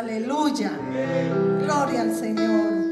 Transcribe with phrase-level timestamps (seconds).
[0.00, 0.70] Aleluya.
[1.60, 2.89] Gloria al Señor.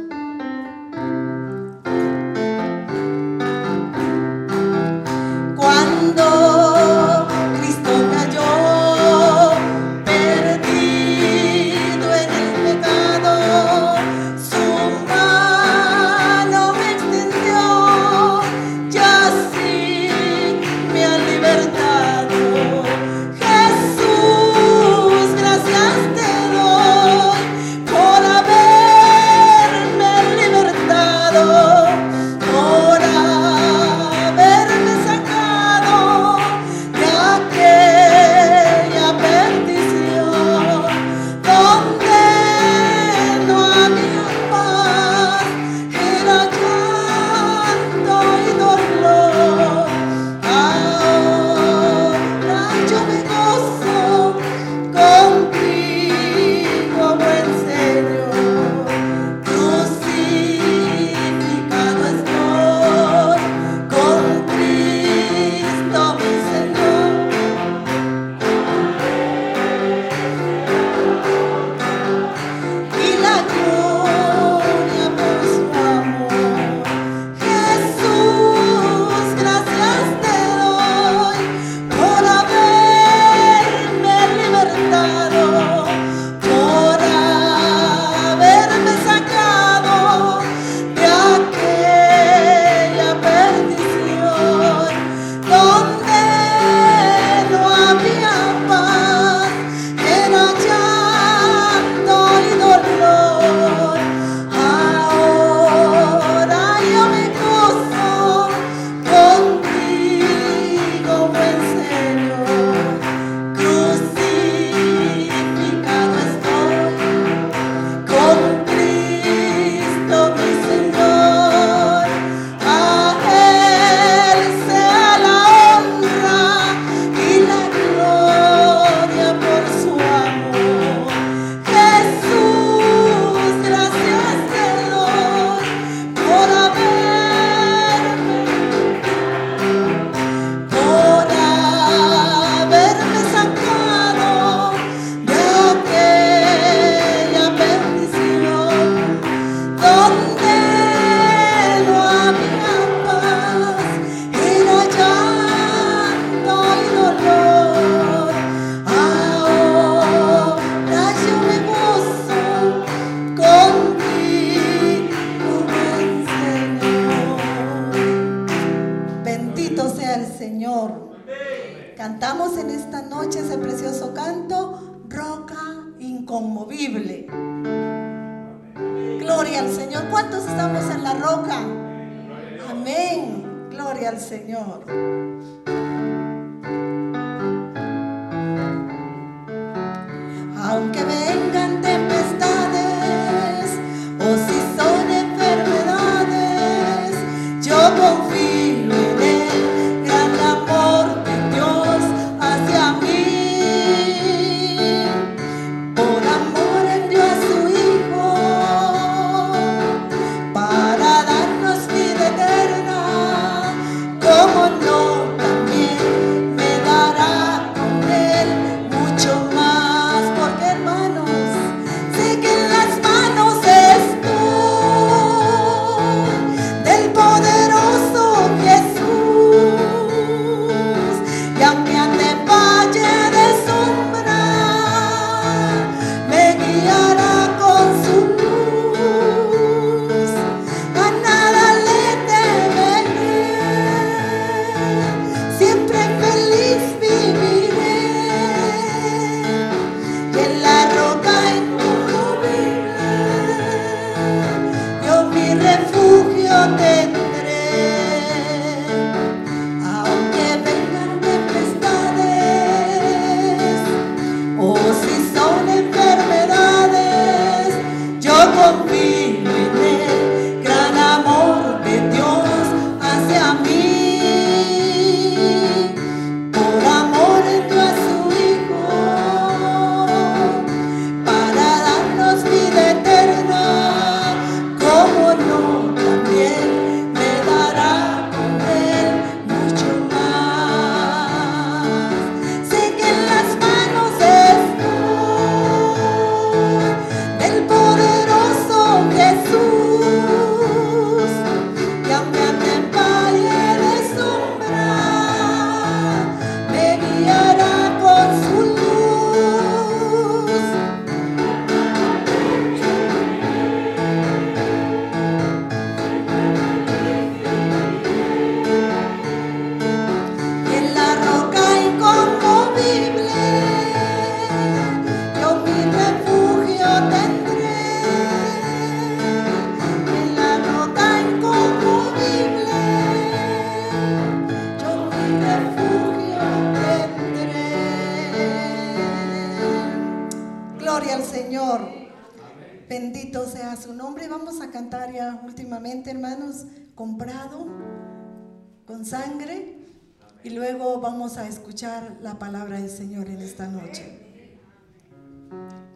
[352.20, 354.58] La palabra del Señor en esta noche.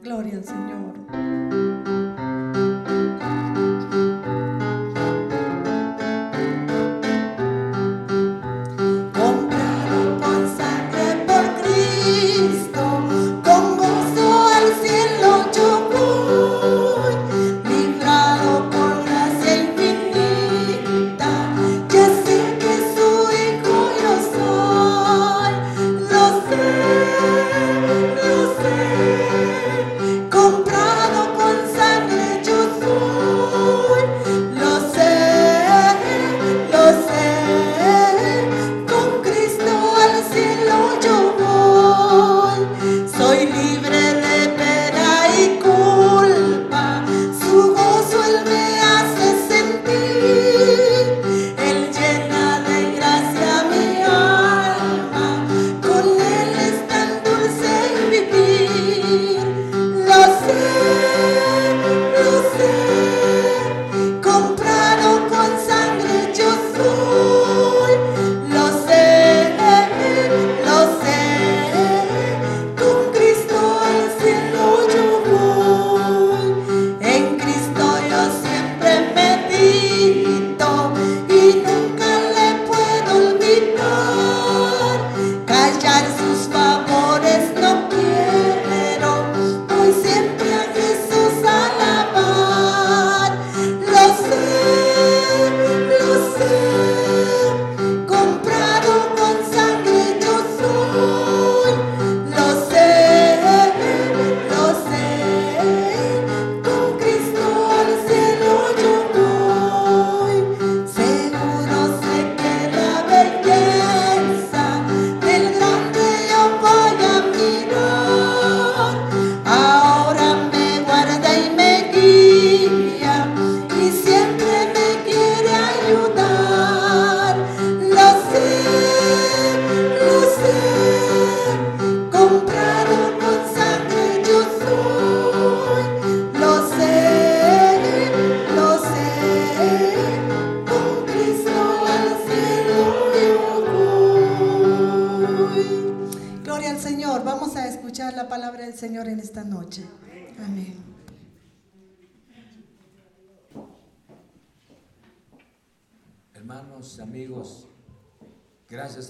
[0.03, 1.62] Gloria al Señor.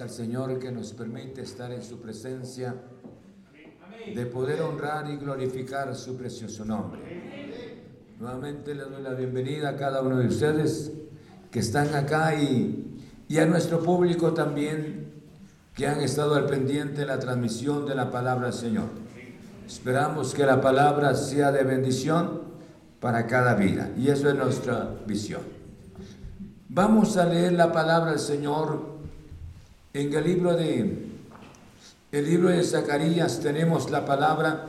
[0.09, 2.75] Señor que nos permite estar en su presencia,
[4.15, 7.01] de poder honrar y glorificar su precioso nombre.
[8.19, 10.93] Nuevamente le doy la bienvenida a cada uno de ustedes
[11.51, 15.13] que están acá y, y a nuestro público también
[15.75, 18.89] que han estado al pendiente de la transmisión de la palabra del Señor.
[19.67, 22.43] Esperamos que la palabra sea de bendición
[23.01, 25.62] para cada vida y eso es nuestra visión.
[26.75, 28.81] Vamos a leer la palabra del Señor
[29.93, 31.07] en el libro de
[32.11, 34.69] el libro de Zacarías tenemos la palabra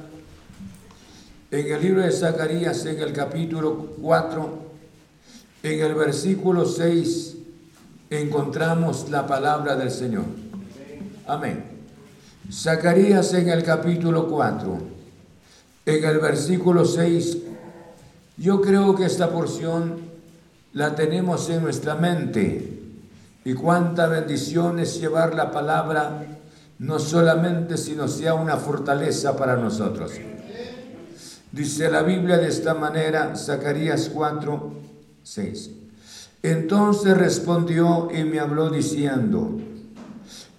[1.50, 4.60] en el libro de Zacarías en el capítulo 4
[5.64, 7.38] En el versículo 6
[8.10, 10.26] encontramos la palabra del Señor.
[11.26, 11.64] Amén.
[12.52, 14.78] Zacarías en el capítulo 4,
[15.86, 17.38] en el versículo 6,
[18.36, 20.13] yo creo que esta porción
[20.74, 22.82] la tenemos en nuestra mente.
[23.46, 26.26] Y cuánta bendición es llevar la palabra,
[26.80, 30.12] no solamente, sino sea una fortaleza para nosotros.
[31.52, 34.74] Dice la Biblia de esta manera, Zacarías 4,
[35.22, 35.70] 6.
[36.42, 39.60] Entonces respondió y me habló diciendo,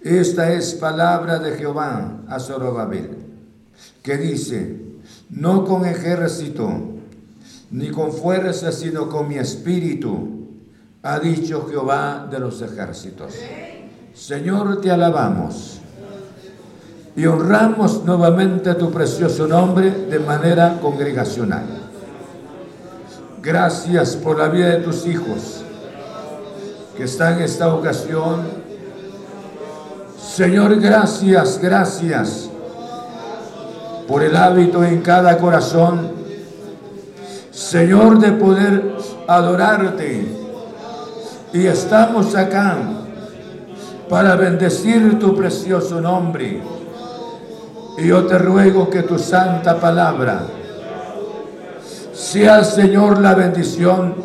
[0.01, 3.17] esta es palabra de Jehová a Zorobabel,
[4.01, 4.79] que dice,
[5.29, 6.94] no con ejército,
[7.71, 10.47] ni con fuerza, sino con mi espíritu,
[11.03, 13.33] ha dicho Jehová de los ejércitos.
[14.13, 15.79] Señor, te alabamos
[17.15, 21.65] y honramos nuevamente tu precioso nombre de manera congregacional.
[23.41, 25.63] Gracias por la vida de tus hijos
[26.97, 28.65] que están en esta ocasión
[30.35, 32.49] Señor, gracias, gracias
[34.05, 36.11] por el hábito en cada corazón,
[37.55, 38.97] Señor, de poder
[39.27, 40.27] adorarte.
[41.53, 42.77] Y estamos acá
[44.09, 46.61] para bendecir tu precioso nombre.
[47.97, 50.41] Y yo te ruego que tu santa palabra
[52.13, 54.15] sea, Señor, la bendición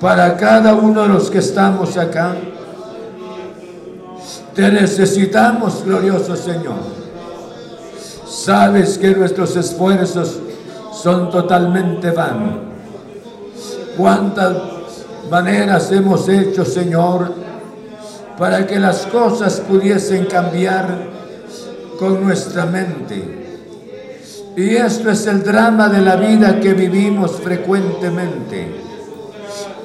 [0.00, 2.34] para cada uno de los que estamos acá
[4.54, 6.78] te necesitamos, glorioso Señor.
[8.26, 10.38] Sabes que nuestros esfuerzos
[11.02, 12.54] son totalmente vanos.
[13.96, 14.56] Cuántas
[15.30, 17.32] maneras hemos hecho, Señor,
[18.38, 20.86] para que las cosas pudiesen cambiar
[21.98, 23.46] con nuestra mente.
[24.56, 28.74] Y esto es el drama de la vida que vivimos frecuentemente.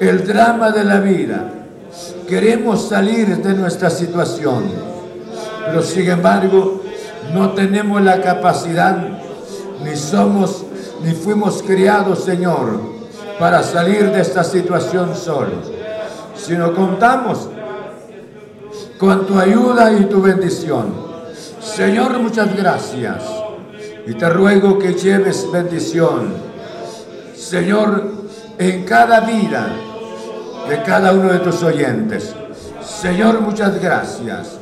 [0.00, 1.52] El drama de la vida
[2.26, 4.64] queremos salir de nuestra situación,
[5.66, 6.82] pero sin embargo
[7.32, 8.96] no tenemos la capacidad,
[9.84, 10.64] ni somos,
[11.04, 12.80] ni fuimos criados, Señor,
[13.38, 15.70] para salir de esta situación solos,
[16.36, 17.48] sino contamos
[18.98, 20.94] con tu ayuda y tu bendición.
[21.60, 23.24] Señor, muchas gracias.
[24.06, 26.34] Y te ruego que lleves bendición.
[27.34, 28.12] Señor,
[28.58, 29.68] en cada vida
[30.68, 32.34] de cada uno de tus oyentes.
[32.82, 34.58] Señor, muchas gracias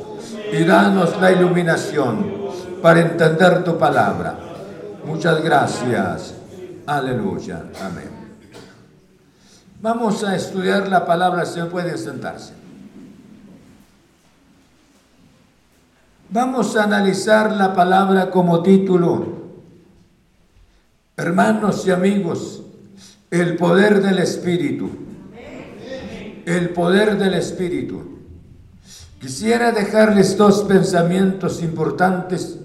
[0.51, 2.33] y danos la iluminación
[2.81, 4.50] para entender tu palabra.
[5.05, 6.33] Muchas gracias.
[6.85, 7.63] Aleluya.
[7.81, 8.09] Amén.
[9.81, 12.53] Vamos a estudiar la palabra, se pueden sentarse.
[16.29, 19.41] Vamos a analizar la palabra como título.
[21.17, 22.61] Hermanos y amigos,
[23.29, 25.01] el poder del Espíritu
[26.45, 28.03] el poder del Espíritu.
[29.19, 32.57] Quisiera dejarles dos pensamientos importantes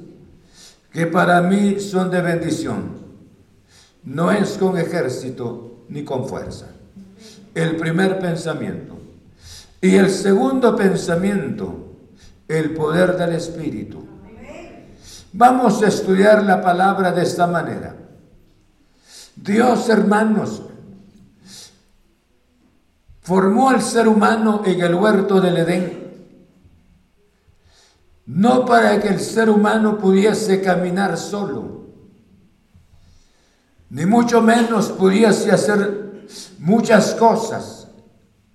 [0.97, 2.97] que para mí son de bendición.
[4.05, 6.69] No es con ejército ni con fuerza.
[7.55, 8.97] El primer pensamiento.
[9.83, 11.93] Y el segundo pensamiento,
[12.49, 14.07] el poder del Espíritu.
[15.35, 17.95] Vamos a estudiar la palabra de esta manera.
[19.37, 20.63] Dios, hermanos,
[23.21, 26.06] formó al ser humano en el huerto del Edén,
[28.27, 31.87] no para que el ser humano pudiese caminar solo,
[33.89, 36.27] ni mucho menos pudiese hacer
[36.59, 37.87] muchas cosas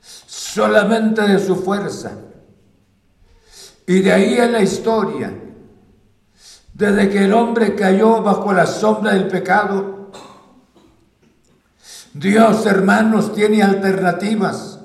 [0.02, 2.12] solamente de su fuerza.
[3.88, 5.34] Y de ahí en la historia,
[6.74, 10.12] desde que el hombre cayó bajo la sombra del pecado,
[12.14, 14.80] Dios, hermanos, tiene alternativas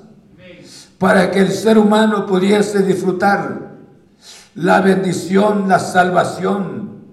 [0.97, 3.66] para que el ser humano pudiese disfrutar
[4.57, 7.05] la bendición, la salvación,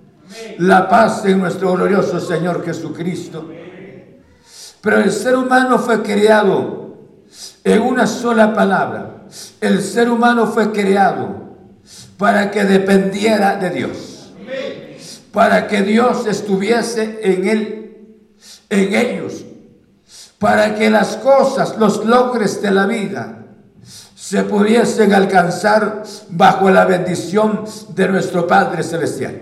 [0.58, 3.50] la paz en nuestro glorioso Señor Jesucristo.
[4.80, 6.96] Pero el ser humano fue creado
[7.62, 9.24] en una sola palabra.
[9.60, 11.56] El ser humano fue creado
[12.16, 14.32] para que dependiera de Dios.
[15.32, 18.06] Para que Dios estuviese en él,
[18.70, 19.44] en ellos,
[20.38, 23.43] para que las cosas, los logres de la vida,
[24.26, 29.38] se pudiesen alcanzar bajo la bendición de nuestro Padre Celestial.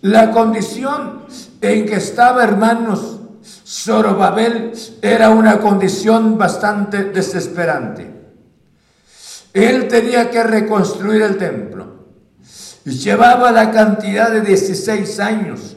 [0.00, 1.22] La condición
[1.60, 3.20] en que estaba, hermanos,
[3.64, 8.12] Zorobabel era una condición bastante desesperante.
[9.52, 12.06] Él tenía que reconstruir el templo
[12.84, 15.76] y llevaba la cantidad de 16 años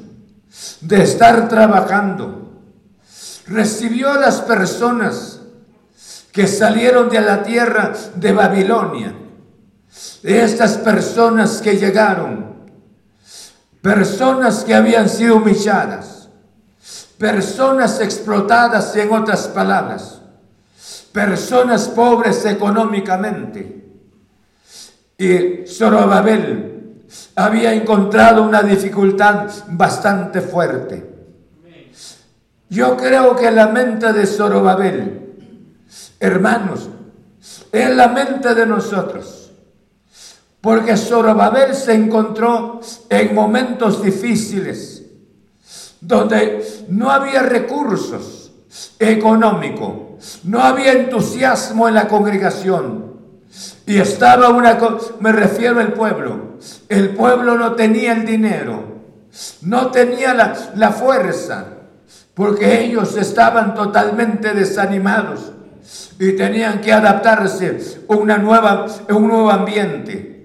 [0.81, 2.59] de estar trabajando
[3.45, 5.36] recibió a las personas
[6.37, 9.11] que salieron de la tierra de Babilonia.
[10.21, 12.69] Estas personas que llegaron,
[13.81, 16.29] personas que habían sido humilladas,
[17.17, 20.21] personas explotadas en otras palabras,
[21.11, 23.89] personas pobres económicamente.
[25.17, 27.01] Y Zorobabel
[27.35, 31.03] había encontrado una dificultad bastante fuerte.
[32.69, 35.26] Yo creo que la mente de Zorobabel,
[36.19, 36.89] hermanos,
[37.71, 39.51] es la mente de nosotros.
[40.61, 45.03] Porque Zorobabel se encontró en momentos difíciles,
[46.01, 48.51] donde no había recursos
[48.99, 50.07] económicos
[50.43, 53.17] no había entusiasmo en la congregación.
[53.85, 54.77] Y estaba una,
[55.19, 56.57] me refiero al pueblo,
[56.89, 58.83] el pueblo no tenía el dinero,
[59.61, 61.65] no tenía la, la fuerza,
[62.33, 65.53] porque ellos estaban totalmente desanimados
[66.19, 70.37] y tenían que adaptarse a una nueva, a un nuevo ambiente.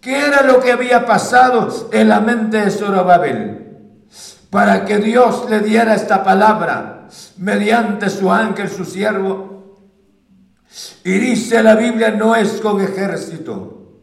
[0.00, 4.08] ¿Qué era lo que había pasado en la mente de Zorobabel?
[4.50, 9.78] Para que Dios le diera esta palabra mediante su ángel, su siervo.
[11.04, 14.00] Y dice la Biblia, no es con ejército,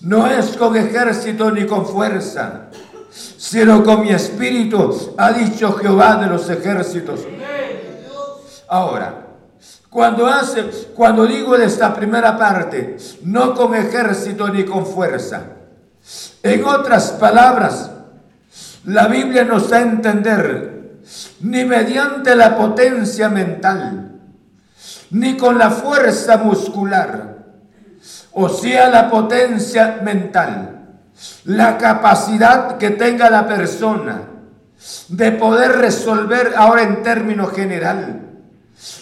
[0.00, 2.70] no es con ejército ni con fuerza,
[3.10, 7.26] sino con mi espíritu, ha dicho Jehová de los ejércitos.
[8.68, 9.27] Ahora,
[9.90, 15.42] cuando hace, cuando digo de esta primera parte, no con ejército ni con fuerza,
[16.42, 17.90] en otras palabras,
[18.84, 20.98] la Biblia nos da a entender
[21.40, 24.12] ni mediante la potencia mental,
[25.10, 27.36] ni con la fuerza muscular,
[28.32, 30.80] o sea, la potencia mental,
[31.44, 34.22] la capacidad que tenga la persona
[35.08, 38.27] de poder resolver ahora en término general,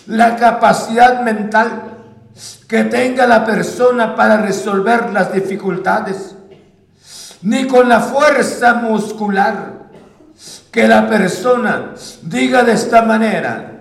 [0.06, 1.96] la capacidad mental
[2.68, 6.34] que tenga la persona para resolver las dificultades,
[7.42, 9.76] ni con la fuerza muscular,
[10.70, 13.72] que la persona diga de esta manera,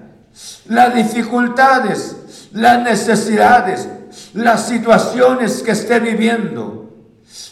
[0.67, 2.15] las dificultades,
[2.53, 3.89] las necesidades,
[4.34, 6.86] las situaciones que esté viviendo,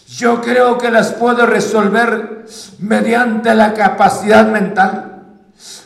[0.08, 2.46] yo creo que las puedo resolver
[2.80, 5.13] mediante la capacidad mental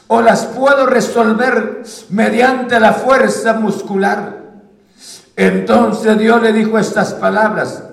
[0.08, 4.38] o las puedo resolver mediante la fuerza muscular.
[5.36, 7.84] Entonces Dios le dijo estas palabras,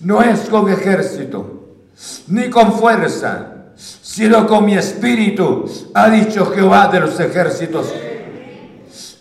[0.00, 1.74] no es con ejército,
[2.28, 7.86] ni con fuerza, sino con mi espíritu, ha dicho Jehová de los ejércitos.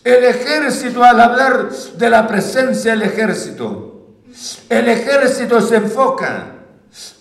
[0.03, 3.87] El ejército, al hablar de la presencia del ejército,
[4.69, 6.53] el ejército se enfoca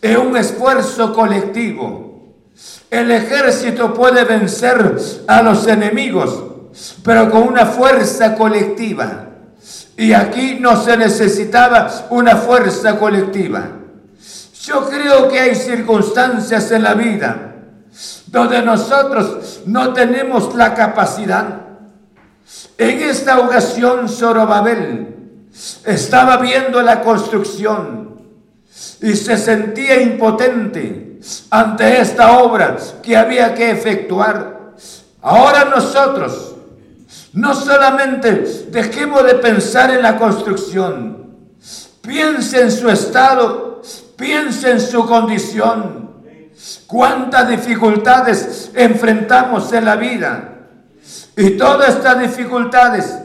[0.01, 2.06] en un esfuerzo colectivo.
[2.91, 4.97] El ejército puede vencer
[5.27, 6.45] a los enemigos,
[7.03, 9.25] pero con una fuerza colectiva.
[9.97, 13.69] Y aquí no se necesitaba una fuerza colectiva.
[14.63, 17.55] Yo creo que hay circunstancias en la vida
[18.27, 21.61] donde nosotros no tenemos la capacidad.
[22.77, 25.17] En esta ocasión Zorobabel
[25.85, 28.21] estaba viendo la construcción
[29.01, 31.06] y se sentía impotente
[31.51, 34.75] ante esta obra que había que efectuar.
[35.23, 36.55] Ahora nosotros
[37.33, 38.31] no solamente
[38.71, 41.27] dejemos de pensar en la construcción,
[42.01, 43.83] piense en su estado,
[44.17, 46.07] piense en su condición
[46.87, 50.53] cuántas dificultades enfrentamos en la vida.
[51.37, 53.19] Y todas estas dificultades,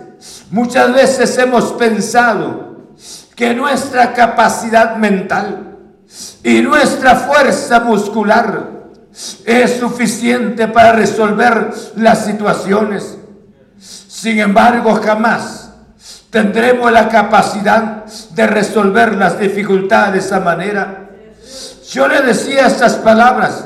[0.50, 2.92] muchas veces hemos pensado
[3.36, 5.71] que nuestra capacidad mental
[6.44, 8.70] y nuestra fuerza muscular
[9.46, 13.18] es suficiente para resolver las situaciones.
[13.80, 15.72] Sin embargo, jamás
[16.30, 21.02] tendremos la capacidad de resolver las dificultades de esa manera
[21.92, 23.66] yo le decía estas palabras.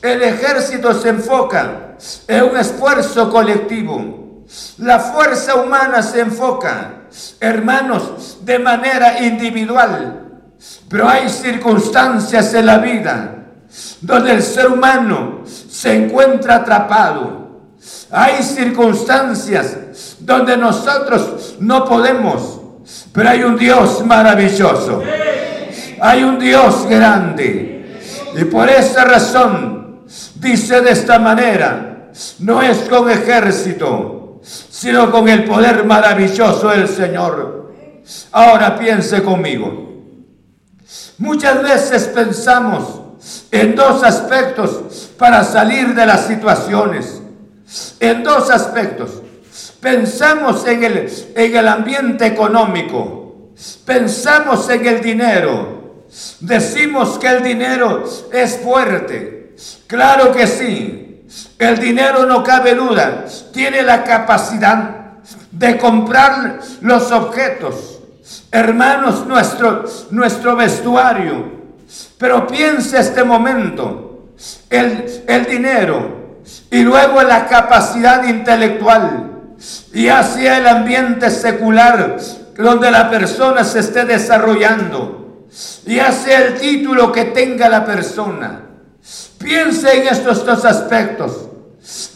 [0.00, 1.96] El ejército se enfoca
[2.28, 4.44] en un esfuerzo colectivo.
[4.78, 7.02] La fuerza humana se enfoca,
[7.40, 10.27] hermanos, de manera individual.
[10.88, 13.34] Pero hay circunstancias en la vida
[14.00, 17.48] donde el ser humano se encuentra atrapado.
[18.10, 22.60] Hay circunstancias donde nosotros no podemos,
[23.12, 25.02] pero hay un Dios maravilloso
[26.00, 27.98] hay un Dios grande.
[28.36, 30.00] Y por esa razón
[30.36, 37.72] dice de esta manera, no es con ejército, sino con el poder maravilloso del Señor.
[38.32, 39.87] Ahora piense conmigo.
[41.18, 43.00] Muchas veces pensamos
[43.50, 47.20] en dos aspectos para salir de las situaciones.
[47.98, 49.22] En dos aspectos.
[49.80, 53.52] Pensamos en el, en el ambiente económico,
[53.84, 56.04] pensamos en el dinero,
[56.40, 59.54] decimos que el dinero es fuerte.
[59.86, 61.24] Claro que sí,
[61.58, 65.18] el dinero no cabe duda, tiene la capacidad
[65.52, 67.97] de comprar los objetos.
[68.50, 71.58] Hermanos, nuestro, nuestro vestuario.
[72.18, 74.28] Pero piensa este momento,
[74.68, 76.18] el, el dinero
[76.70, 79.30] y luego la capacidad intelectual
[79.92, 82.18] y hacia el ambiente secular
[82.56, 85.46] donde la persona se esté desarrollando
[85.86, 88.62] y hacia el título que tenga la persona.
[89.38, 91.47] Piense en estos dos aspectos.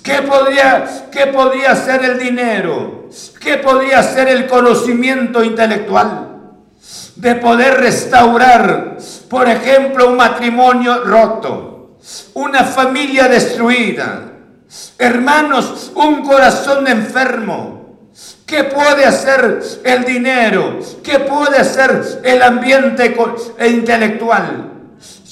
[0.02, 3.08] ¿Qué podría, ¿Qué podría ser el dinero?
[3.40, 6.28] ¿Qué podría ser el conocimiento intelectual?
[7.16, 8.96] De poder restaurar,
[9.28, 11.98] por ejemplo, un matrimonio roto,
[12.34, 14.32] una familia destruida,
[14.98, 17.82] hermanos, un corazón enfermo.
[18.44, 20.78] ¿Qué puede hacer el dinero?
[21.02, 23.16] ¿Qué puede hacer el ambiente
[23.66, 24.72] intelectual?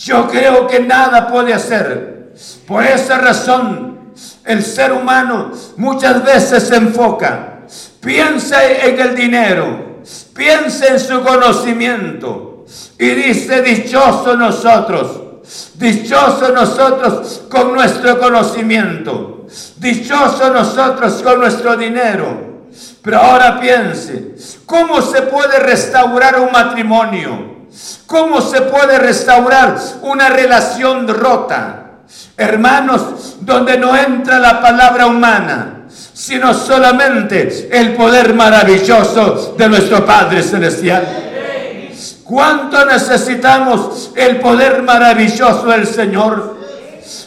[0.05, 2.33] Yo creo que nada puede hacer.
[2.66, 3.89] Por esa razón,
[4.44, 7.61] el ser humano muchas veces se enfoca,
[8.01, 10.03] piensa en el dinero,
[10.35, 12.64] piensa en su conocimiento
[12.99, 15.20] y dice, dichoso nosotros,
[15.75, 19.46] dichoso nosotros con nuestro conocimiento,
[19.77, 22.51] dichoso nosotros con nuestro dinero.
[23.03, 24.35] Pero ahora piense,
[24.66, 27.51] ¿cómo se puede restaurar un matrimonio?
[28.07, 31.89] ¿Cómo se puede restaurar una relación rota?
[32.37, 40.42] Hermanos, donde no entra la palabra humana, sino solamente el poder maravilloso de nuestro Padre
[40.42, 41.07] Celestial.
[42.25, 46.59] ¿Cuánto necesitamos el poder maravilloso del Señor?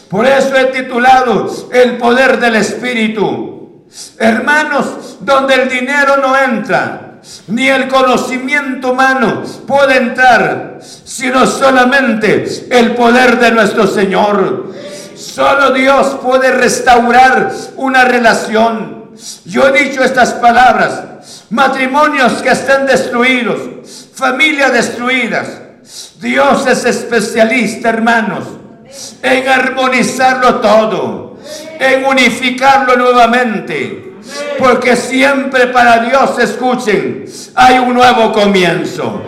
[0.08, 3.84] Por eso he titulado El poder del Espíritu.
[4.18, 7.03] Hermanos, donde el dinero no entra,
[7.48, 14.72] ni el conocimiento humano puede entrar, sino solamente el poder de nuestro Señor.
[15.16, 19.10] Solo Dios puede restaurar una relación.
[19.44, 21.02] Yo he dicho estas palabras.
[21.50, 23.58] Matrimonios que están destruidos,
[24.14, 25.48] familias destruidas.
[26.20, 28.44] Dios es especialista, hermanos,
[29.22, 31.38] en armonizarlo todo,
[31.78, 34.03] en unificarlo nuevamente.
[34.58, 39.22] Porque siempre para Dios, escuchen, hay un nuevo comienzo.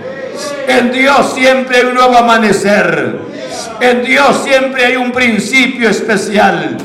[0.67, 3.19] En Dios siempre hay un nuevo amanecer.
[3.81, 6.77] En Dios siempre hay un principio especial.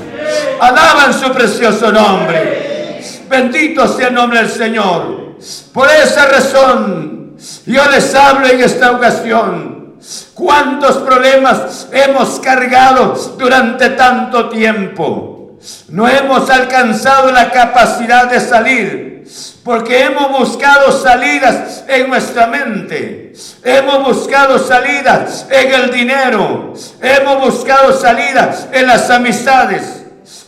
[0.59, 2.99] Alaban su precioso nombre.
[3.29, 5.37] Bendito sea el nombre del Señor.
[5.73, 9.95] Por esa razón, yo les hablo en esta ocasión.
[10.33, 15.30] ¿Cuántos problemas hemos cargado durante tanto tiempo?
[15.89, 19.11] No hemos alcanzado la capacidad de salir
[19.63, 23.33] porque hemos buscado salidas en nuestra mente.
[23.63, 26.73] Hemos buscado salidas en el dinero.
[27.01, 30.03] Hemos buscado salidas en las amistades.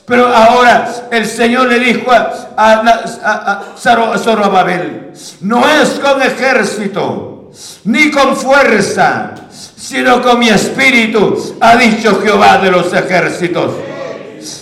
[0.06, 7.52] Pero ahora el Señor le dijo a, a, Zorobabel, no es con ejército,
[7.86, 9.32] ni con fuerza,
[9.78, 13.71] sino con mi espíritu, ha dicho Jehová de los ejércitos.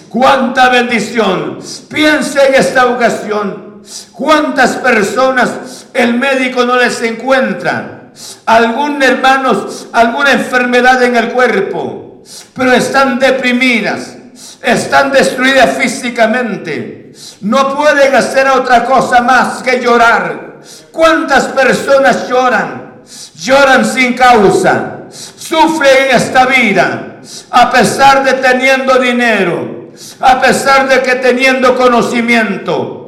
[0.10, 1.60] Cuánta bendición.
[1.90, 3.72] Piense en esta ocasión
[4.12, 8.12] ¿Cuántas personas el médico no les encuentra?
[8.46, 12.22] Algún hermanos, alguna enfermedad en el cuerpo,
[12.54, 14.18] pero están deprimidas,
[14.62, 17.14] están destruidas físicamente.
[17.42, 20.60] No pueden hacer otra cosa más que llorar.
[20.92, 23.02] ¿Cuántas personas lloran?
[23.36, 25.00] Lloran sin causa.
[25.10, 27.11] Sufren en esta vida,
[27.50, 29.90] a pesar de teniendo dinero,
[30.20, 33.08] a pesar de que teniendo conocimiento,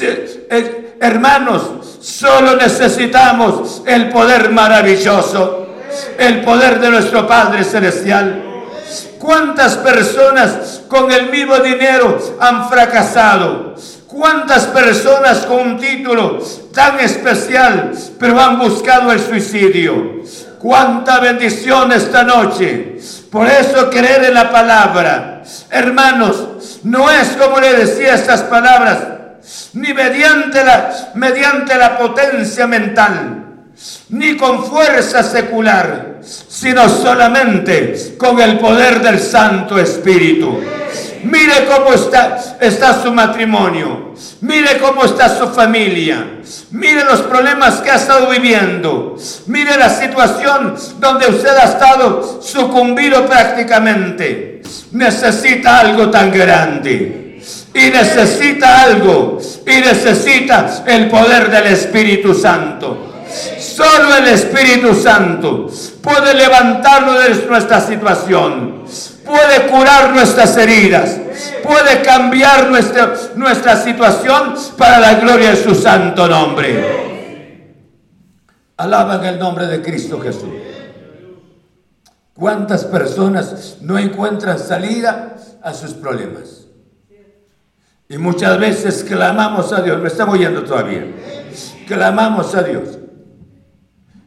[0.00, 5.68] eh, hermanos, solo necesitamos el poder maravilloso,
[6.18, 8.42] el poder de nuestro Padre Celestial.
[9.18, 13.74] ¿Cuántas personas con el mismo dinero han fracasado?
[14.06, 16.38] ¿Cuántas personas con un título
[16.72, 20.20] tan especial pero han buscado el suicidio?
[20.58, 22.98] Cuánta bendición esta noche.
[23.34, 25.42] Por eso creer en la palabra.
[25.68, 28.98] Hermanos, no es como le decía estas palabras
[29.72, 33.44] ni mediante la, mediante la potencia mental,
[34.10, 40.60] ni con fuerza secular, sino solamente con el poder del Santo Espíritu.
[41.24, 44.14] Mire cómo está, está su matrimonio.
[44.40, 46.40] Mire cómo está su familia.
[46.70, 49.16] Mire los problemas que ha estado viviendo.
[49.46, 54.62] Mire la situación donde usted ha estado sucumbido prácticamente.
[54.92, 57.24] Necesita algo tan grande
[57.74, 63.12] y necesita algo y necesita el poder del Espíritu Santo.
[63.58, 65.68] Solo el Espíritu Santo
[66.00, 68.84] puede levantarlo de nuestra situación,
[69.24, 71.18] puede curar nuestras heridas,
[71.62, 77.04] puede cambiar nuestra, nuestra situación para la gloria de su santo nombre.
[78.76, 80.50] Alaban el nombre de Cristo Jesús.
[82.34, 86.66] ¿Cuántas personas no encuentran salida a sus problemas?
[88.08, 91.06] Y muchas veces clamamos a Dios, me estamos oyendo todavía,
[91.86, 92.98] clamamos a Dios.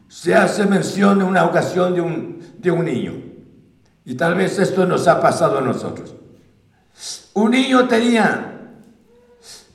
[0.08, 3.27] Se hace mención en una ocasión de un, de un niño.
[4.08, 6.14] Y tal vez esto nos ha pasado a nosotros.
[7.34, 8.58] Un niño tenía,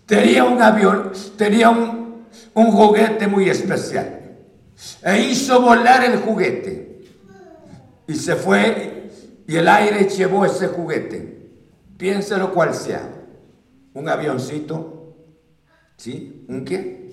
[0.08, 4.22] tenía un avión, tenía un, juguete muy especial.
[5.04, 7.06] E hizo volar el juguete.
[8.08, 9.12] Y se fue
[9.48, 11.52] y el aire llevó ese juguete.
[11.96, 13.08] Piénselo cual sea.
[13.94, 15.14] Un avioncito.
[15.96, 16.44] ¿Sí?
[16.48, 17.04] ¿Un qué?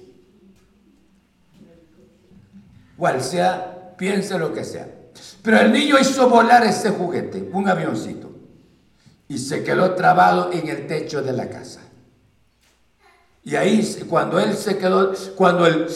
[2.96, 4.99] cual sea, piense lo que sea.
[5.42, 8.30] Pero el niño hizo volar ese juguete, un avioncito,
[9.28, 11.80] y se quedó trabado en el techo de la casa.
[13.42, 15.87] Y ahí, cuando él se quedó, cuando, el,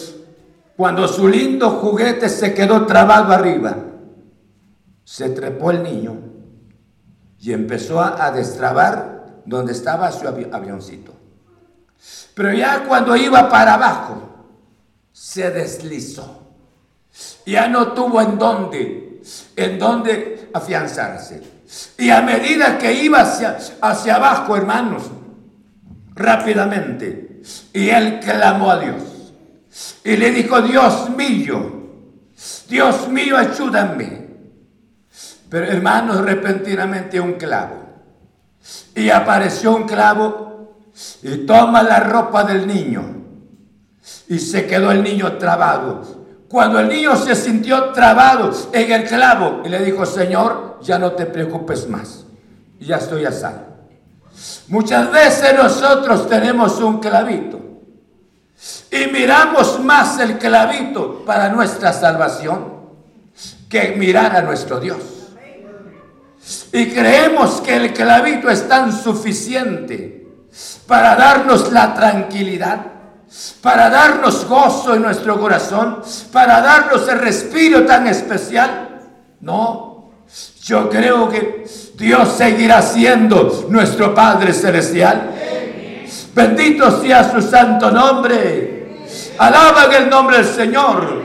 [0.76, 3.76] cuando su lindo juguete se quedó trabado arriba,
[5.04, 6.16] se trepó el niño
[7.38, 11.12] y empezó a, destrabar donde estaba su avioncito.
[12.34, 14.22] Pero ya cuando iba para abajo,
[15.12, 16.44] se deslizó
[17.46, 19.03] ya no tuvo en dónde,
[19.56, 21.42] en dónde afianzarse.
[21.98, 25.04] Y a medida que iba hacia, hacia abajo, hermanos,
[26.14, 29.02] rápidamente, y él clamó a Dios.
[30.04, 31.74] Y le dijo, Dios mío,
[32.68, 34.24] Dios mío, ayúdame.
[35.48, 37.84] Pero hermanos, repentinamente un clavo.
[38.94, 40.78] Y apareció un clavo
[41.22, 43.22] y toma la ropa del niño.
[44.28, 46.23] Y se quedó el niño trabado
[46.54, 51.10] cuando el niño se sintió trabado en el clavo y le dijo, Señor, ya no
[51.10, 52.26] te preocupes más,
[52.78, 53.66] ya estoy a salvo.
[54.68, 57.58] Muchas veces nosotros tenemos un clavito
[58.88, 62.72] y miramos más el clavito para nuestra salvación
[63.68, 65.02] que mirar a nuestro Dios.
[66.72, 70.28] Y creemos que el clavito es tan suficiente
[70.86, 72.93] para darnos la tranquilidad
[73.60, 79.00] para darnos gozo en nuestro corazón, para darnos el respiro tan especial.
[79.40, 80.12] No,
[80.62, 81.64] yo creo que
[81.96, 85.30] Dios seguirá siendo nuestro Padre Celestial.
[86.34, 89.04] Bendito sea su santo nombre.
[89.38, 91.22] Alaban el nombre del Señor.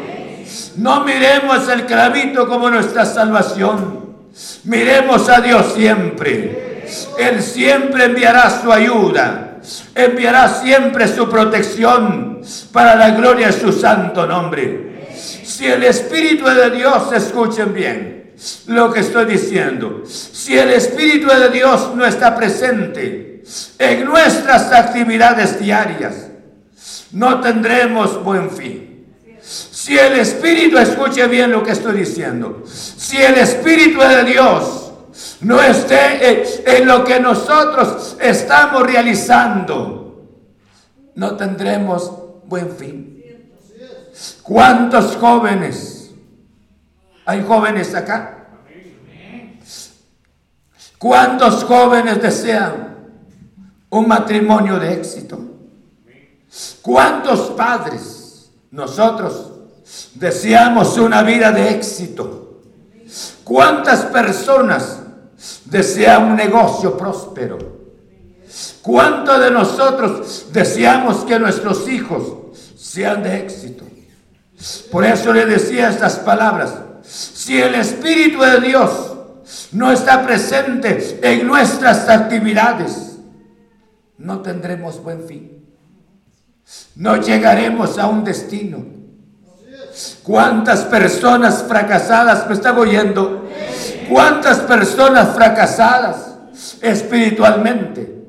[0.77, 4.15] No miremos el clavito como nuestra salvación.
[4.63, 6.85] Miremos a Dios siempre.
[7.17, 9.48] Él siempre enviará su ayuda
[9.95, 15.08] enviará siempre su protección para la gloria de su santo nombre.
[15.15, 18.19] Si el Espíritu de Dios, escuchen bien
[18.67, 23.43] lo que estoy diciendo, si el Espíritu de Dios no está presente
[23.77, 26.29] en nuestras actividades diarias,
[27.12, 29.05] no tendremos buen fin.
[29.41, 34.88] Si el Espíritu, escuche bien lo que estoy diciendo, si el Espíritu de Dios
[35.41, 40.27] no esté en lo que nosotros estamos realizando,
[41.15, 42.12] no tendremos
[42.45, 43.15] buen fin.
[44.43, 46.12] ¿Cuántos jóvenes?
[47.25, 48.47] ¿Hay jóvenes acá?
[50.97, 52.97] ¿Cuántos jóvenes desean
[53.89, 55.39] un matrimonio de éxito?
[56.82, 59.51] ¿Cuántos padres nosotros
[60.15, 62.62] deseamos una vida de éxito?
[63.43, 64.98] ¿Cuántas personas
[65.65, 67.58] desea un negocio próspero.
[68.82, 73.86] ¿Cuántos de nosotros deseamos que nuestros hijos sean de éxito?
[74.91, 76.73] Por eso le decía estas palabras.
[77.04, 79.13] Si el Espíritu de Dios
[79.71, 83.17] no está presente en nuestras actividades,
[84.17, 85.65] no tendremos buen fin.
[86.95, 88.86] No llegaremos a un destino.
[90.23, 93.48] ¿Cuántas personas fracasadas me están oyendo?
[94.09, 96.17] ¿Cuántas personas fracasadas
[96.81, 98.19] espiritualmente?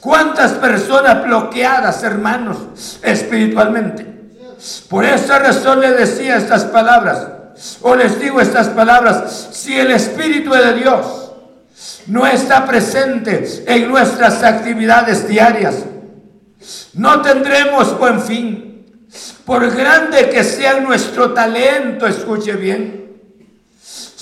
[0.00, 4.06] ¿Cuántas personas bloqueadas, hermanos, espiritualmente?
[4.88, 7.28] Por esa razón le decía estas palabras,
[7.82, 11.32] o les digo estas palabras, si el Espíritu de Dios
[12.06, 15.76] no está presente en nuestras actividades diarias,
[16.94, 19.06] no tendremos buen fin.
[19.44, 23.07] Por grande que sea nuestro talento, escuche bien,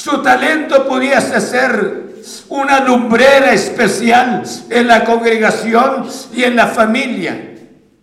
[0.06, 2.14] su talento pudiese ser
[2.48, 7.56] una lumbrera especial en la congregación y en la familia.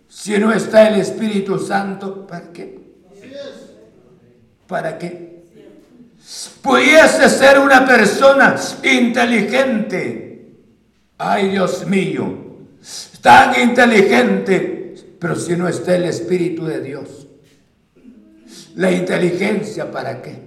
[0.06, 2.78] Si no está el Espíritu Santo, ¿para qué?
[4.66, 5.44] ¿Para qué?
[6.60, 10.56] Pudiese ser una persona inteligente.
[11.16, 12.58] Ay, Dios mío,
[13.22, 17.28] tan inteligente, pero si no está el Espíritu de Dios,
[18.74, 20.43] la inteligencia, ¿para qué?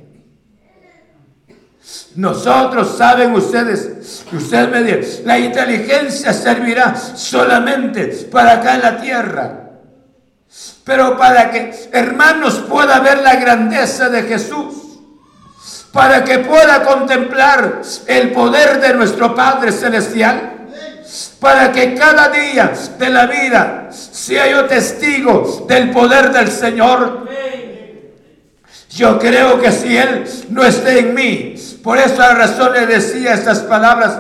[2.16, 9.64] Nosotros saben ustedes, usted me dice, la inteligencia servirá solamente para acá en la tierra.
[10.84, 14.76] Pero para que hermanos pueda ver la grandeza de Jesús,
[15.92, 20.58] para que pueda contemplar el poder de nuestro Padre Celestial,
[21.40, 27.30] para que cada día de la vida sea yo testigo del poder del Señor.
[28.98, 33.60] Yo creo que si Él no está en mí, por esa razón le decía estas
[33.60, 34.20] palabras,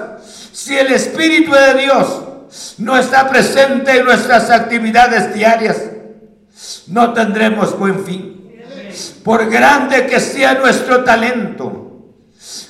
[0.51, 2.07] si el Espíritu de Dios
[2.77, 5.81] no está presente en nuestras actividades diarias,
[6.85, 8.53] no tendremos buen fin.
[9.23, 12.13] Por grande que sea nuestro talento,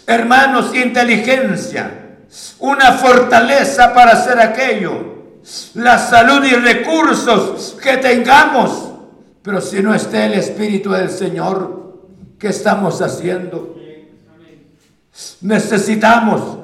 [0.05, 2.19] hermanos, inteligencia,
[2.59, 5.41] una fortaleza para hacer aquello,
[5.73, 8.91] la salud y recursos que tengamos,
[9.41, 11.86] pero si no está el Espíritu del Señor,
[12.39, 13.75] ¿Qué estamos haciendo?
[15.41, 16.57] Necesitamos.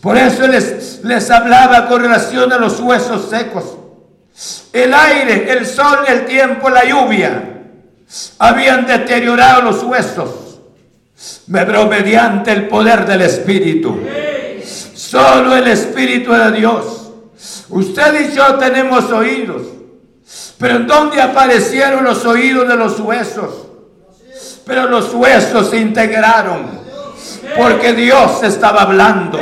[0.00, 3.76] Por eso les, les hablaba con relación a los huesos secos.
[4.72, 7.52] El aire, el sol, el tiempo, la lluvia
[8.38, 10.60] habían deteriorado los huesos.
[11.50, 13.98] Pero mediante el poder del Espíritu.
[14.94, 17.10] Solo el Espíritu de Dios.
[17.70, 19.62] Usted y yo tenemos oídos.
[20.58, 23.65] Pero ¿en dónde aparecieron los oídos de los huesos?
[24.66, 26.66] Pero los huesos se integraron
[27.56, 29.38] porque Dios estaba hablando.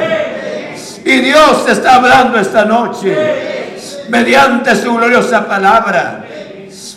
[1.03, 3.75] Y Dios está hablando esta noche
[4.11, 6.27] mediante su gloriosa palabra.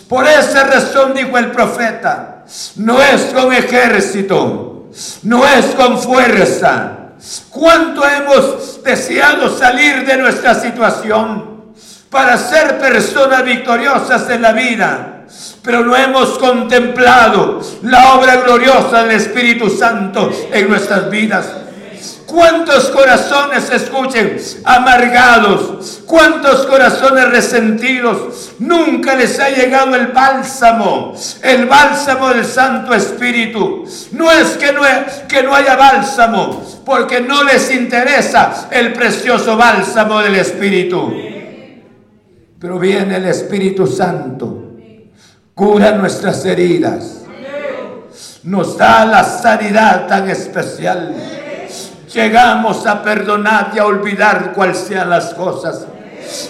[0.06, 2.44] Por esa razón dijo el profeta,
[2.76, 4.90] no es con ejército,
[5.22, 6.92] no es con fuerza.
[7.48, 11.72] ¿Cuánto hemos deseado salir de nuestra situación
[12.10, 15.17] para ser personas victoriosas en la vida?
[15.62, 21.46] Pero no hemos contemplado la obra gloriosa del Espíritu Santo en nuestras vidas.
[22.26, 26.02] ¿Cuántos corazones escuchen amargados?
[26.04, 28.52] ¿Cuántos corazones resentidos?
[28.58, 33.86] Nunca les ha llegado el bálsamo, el bálsamo del Santo Espíritu.
[34.12, 34.82] No es que no,
[35.26, 41.10] que no haya bálsamo, porque no les interesa el precioso bálsamo del Espíritu.
[42.60, 44.67] Pero viene el Espíritu Santo
[45.58, 47.22] cura nuestras heridas,
[48.44, 51.12] nos da la sanidad tan especial.
[52.14, 55.84] Llegamos a perdonar y a olvidar cuáles sean las cosas.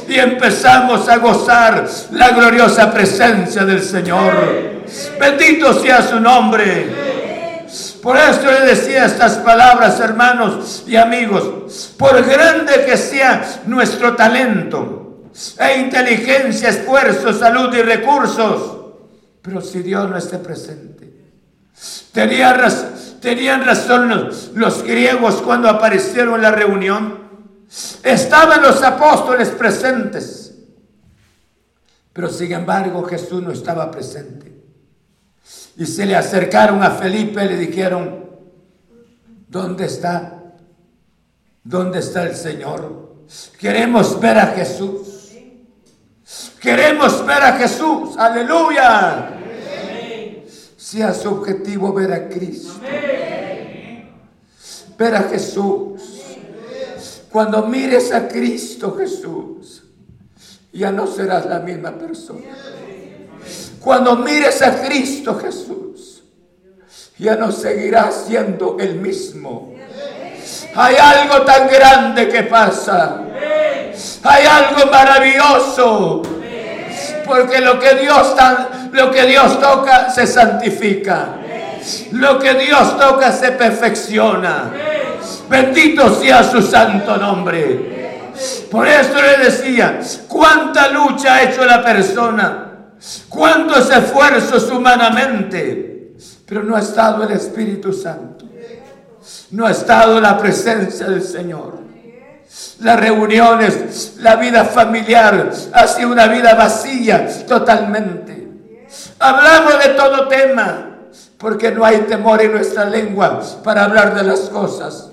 [0.06, 4.84] Y empezamos a gozar la gloriosa presencia del Señor.
[5.18, 7.64] Bendito sea su nombre.
[8.02, 11.94] Por eso le decía estas palabras, hermanos y amigos.
[11.96, 15.22] Por grande que sea nuestro talento,
[15.58, 18.77] e inteligencia, esfuerzo, salud y recursos,
[19.48, 21.10] pero si Dios no esté presente.
[22.12, 27.18] tenían razón los, los griegos cuando aparecieron en la reunión.
[28.02, 30.54] Estaban los apóstoles presentes.
[32.12, 34.54] Pero sin embargo Jesús no estaba presente.
[35.76, 38.26] Y se le acercaron a Felipe y le dijeron,
[39.48, 40.42] ¿dónde está?
[41.64, 43.24] ¿Dónde está el Señor?
[43.58, 45.18] Queremos ver a Jesús.
[46.60, 48.16] Queremos ver a Jesús.
[48.18, 49.37] Aleluya.
[50.90, 52.72] Sea su objetivo ver a Cristo.
[54.96, 56.00] Ver a Jesús.
[57.30, 59.82] Cuando mires a Cristo Jesús,
[60.72, 62.40] ya no serás la misma persona.
[63.80, 66.22] Cuando mires a Cristo Jesús,
[67.18, 69.74] ya no seguirás siendo el mismo.
[70.74, 73.24] Hay algo tan grande que pasa.
[74.22, 76.22] Hay algo maravilloso
[77.28, 78.34] porque lo que Dios,
[78.92, 81.36] lo que Dios toca se santifica.
[82.12, 84.70] Lo que Dios toca se perfecciona.
[85.48, 88.32] Bendito sea su santo nombre.
[88.70, 92.66] Por eso le decía, cuánta lucha ha hecho la persona,
[93.28, 96.12] cuántos esfuerzos humanamente,
[96.46, 98.44] pero no ha estado el Espíritu Santo,
[99.50, 101.88] no ha estado la presencia del Señor
[102.80, 108.37] las reuniones, la vida familiar ha sido una vida vacía totalmente.
[109.18, 110.90] Hablamos de todo tema
[111.38, 115.10] porque no hay temor en nuestra lengua para hablar de las cosas.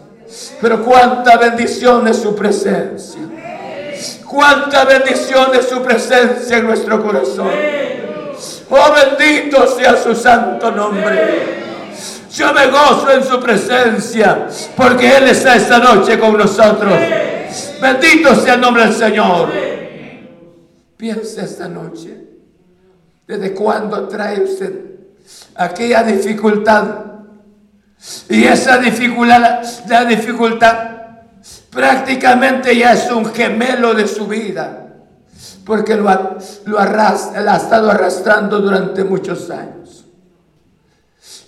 [0.62, 3.22] Pero cuánta bendición es su presencia.
[4.28, 7.50] Cuánta bendición es su presencia en nuestro corazón.
[8.70, 11.64] Oh bendito sea su santo nombre.
[12.32, 16.94] Yo me gozo en su presencia porque Él está esta noche con nosotros.
[17.82, 19.50] Bendito sea el nombre del Señor.
[20.98, 22.25] Piensa esta noche.
[23.28, 24.86] ¿Desde cuándo trae usted
[25.56, 27.06] aquella dificultad?
[28.30, 30.96] Y esa dificultad, la dificultad
[31.72, 34.82] prácticamente ya es un gemelo de su vida.
[35.66, 40.06] Porque lo ha, lo arrastra, la ha estado arrastrando durante muchos años.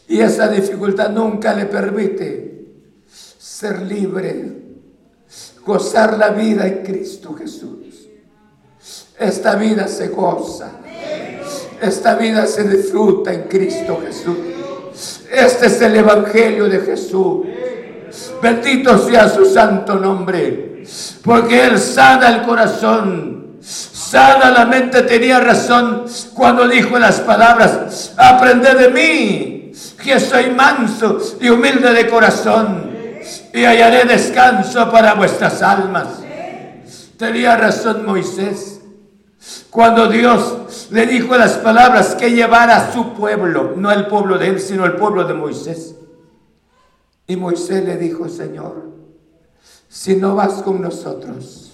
[0.08, 2.48] Y esa dificultad nunca le permite
[3.38, 4.64] ser libre,
[5.64, 8.08] gozar la vida en Cristo Jesús.
[9.20, 10.72] Esta vida se goza.
[11.82, 14.38] Esta vida se disfruta en Cristo Jesús.
[15.32, 17.46] Este es el Evangelio de Jesús.
[18.42, 20.84] Bendito sea su santo nombre.
[21.24, 23.58] Porque Él sana el corazón.
[23.62, 25.04] Sana la mente.
[25.04, 28.14] Tenía razón cuando dijo las palabras.
[28.18, 29.72] Aprended de mí.
[30.04, 32.92] Que soy manso y humilde de corazón.
[33.54, 36.08] Y hallaré descanso para vuestras almas.
[37.18, 38.80] Tenía razón Moisés.
[39.70, 40.57] Cuando Dios
[40.92, 44.86] le dijo las palabras que llevara a su pueblo, no el pueblo de él, sino
[44.86, 45.96] el pueblo de Moisés.
[47.28, 48.90] Y Moisés le dijo, Señor,
[49.90, 51.74] si no vas con nosotros,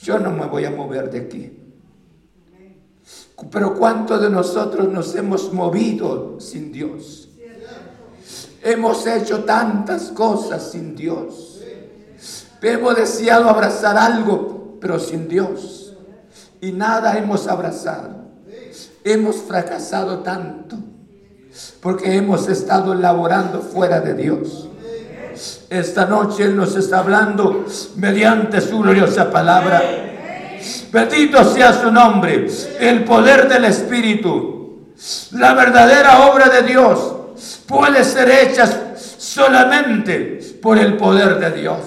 [0.00, 1.52] yo no me voy a mover de aquí.
[3.50, 7.28] Pero ¿cuántos de nosotros nos hemos movido sin Dios?
[8.62, 11.60] Hemos hecho tantas cosas sin Dios.
[12.62, 15.75] Hemos deseado abrazar algo, pero sin Dios
[16.66, 18.10] y nada hemos abrazado.
[19.04, 20.76] Hemos fracasado tanto
[21.80, 24.68] porque hemos estado laborando fuera de Dios.
[25.70, 29.80] Esta noche Él nos está hablando mediante su gloriosa palabra.
[30.90, 32.48] Bendito sea su nombre,
[32.80, 34.88] el poder del Espíritu.
[35.32, 37.14] La verdadera obra de Dios
[37.68, 41.78] puede ser hecha solamente por el poder de Dios.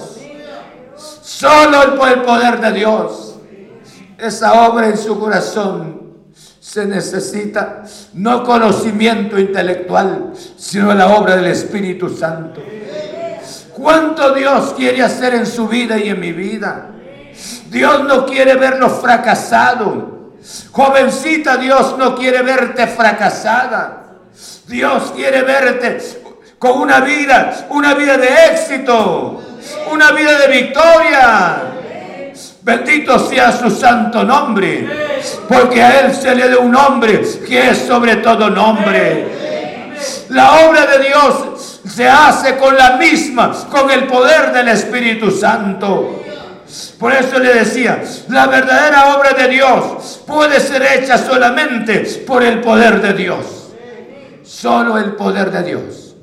[1.21, 3.28] Solo por el poder de Dios
[4.19, 6.09] esa obra en su corazón,
[6.59, 12.61] se necesita no conocimiento intelectual, sino la obra del Espíritu Santo.
[13.73, 16.89] ¿Cuánto Dios quiere hacer en su vida y en mi vida?
[17.69, 20.33] Dios no quiere vernos fracasado.
[20.71, 24.17] Jovencita, Dios no quiere verte fracasada.
[24.67, 25.97] Dios quiere verte
[26.59, 29.41] con una vida, una vida de éxito,
[29.91, 31.78] una vida de victoria.
[32.61, 34.87] Bendito sea su santo nombre,
[35.47, 39.95] porque a Él se le da un nombre que es sobre todo nombre.
[40.29, 46.23] La obra de Dios se hace con la misma, con el poder del Espíritu Santo.
[46.99, 52.61] Por eso le decía, la verdadera obra de Dios puede ser hecha solamente por el
[52.61, 53.45] poder de Dios.
[54.43, 56.15] Solo el poder de Dios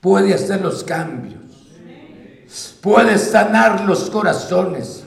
[0.00, 1.43] puede hacer los cambios
[2.80, 5.04] puede sanar los corazones.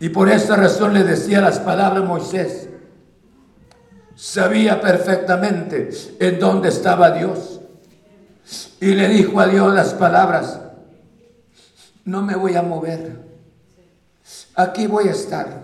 [0.00, 2.68] Y por esa razón le decía las palabras Moisés.
[4.14, 7.60] Sabía perfectamente en dónde estaba Dios.
[8.80, 10.60] Y le dijo a Dios las palabras,
[12.04, 13.20] no me voy a mover.
[14.56, 15.62] Aquí voy a estar.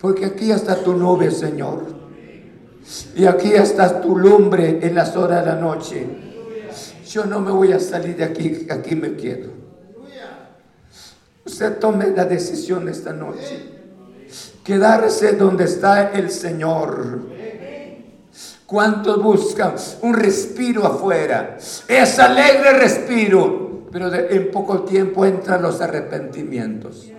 [0.00, 1.86] Porque aquí está tu nube, Señor.
[3.14, 6.25] Y aquí está tu lumbre en las horas de la noche
[7.16, 9.48] yo no me voy a salir de aquí, aquí me quedo.
[11.46, 13.70] Usted tome la decisión esta noche.
[14.62, 17.22] Quedarse donde está el Señor.
[18.66, 21.56] ¿Cuántos buscan un respiro afuera?
[21.88, 27.10] Es alegre respiro, pero en poco tiempo entran los arrepentimientos.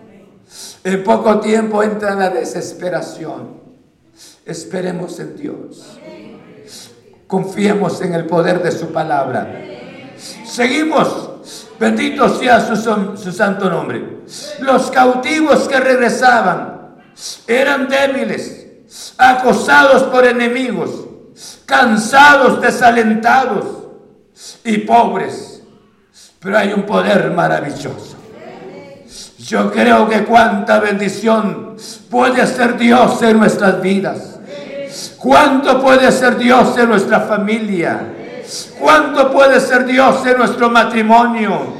[0.83, 3.61] En poco tiempo entra la desesperación.
[4.45, 5.97] Esperemos en Dios.
[7.25, 9.73] Confiemos en el poder de su palabra.
[10.45, 11.27] Seguimos.
[11.79, 14.21] Bendito sea su, santo nombre.
[14.59, 16.97] Los cautivos que regresaban
[17.45, 18.65] eran débiles,
[19.17, 20.89] acosados por enemigos,
[21.65, 23.65] cansados, desalentados
[24.63, 25.61] y pobres.
[26.39, 28.15] Pero hay un poder maravilloso.
[29.37, 31.77] Yo creo que cuánta bendición
[32.09, 34.39] puede hacer Dios en nuestras vidas.
[35.17, 38.16] Cuánto puede hacer Dios en nuestra familia.
[38.79, 41.77] ¿Cuánto puede ser Dios en nuestro matrimonio?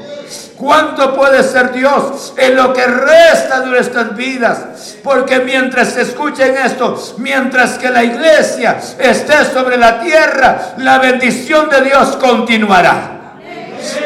[0.58, 4.96] ¿Cuánto puede ser Dios en lo que resta de nuestras vidas?
[5.04, 11.82] Porque mientras escuchen esto, mientras que la iglesia esté sobre la tierra, la bendición de
[11.82, 13.14] Dios continuará.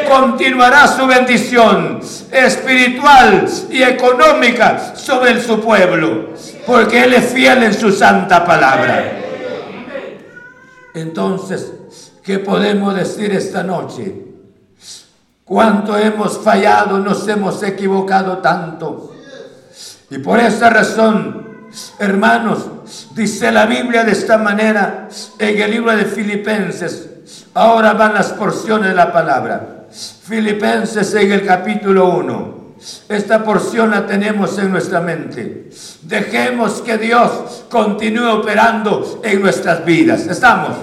[0.07, 6.32] continuará su bendición espiritual y económica sobre su pueblo,
[6.68, 9.20] porque Él es fiel en su santa palabra.
[10.93, 11.72] Entonces,
[12.24, 14.26] ¿qué podemos decir esta noche?
[15.43, 19.13] ¿Cuánto hemos fallado, nos hemos equivocado tanto?
[20.09, 21.69] Y por esa razón,
[21.99, 22.67] hermanos,
[23.15, 25.07] dice la Biblia de esta manera
[25.39, 27.09] en el libro de Filipenses.
[27.53, 29.86] Ahora van las porciones de la palabra.
[30.24, 32.61] Filipenses en el capítulo 1.
[33.08, 35.70] Esta porción la tenemos en nuestra mente.
[36.02, 40.26] Dejemos que Dios continúe operando en nuestras vidas.
[40.28, 40.78] ¿Estamos?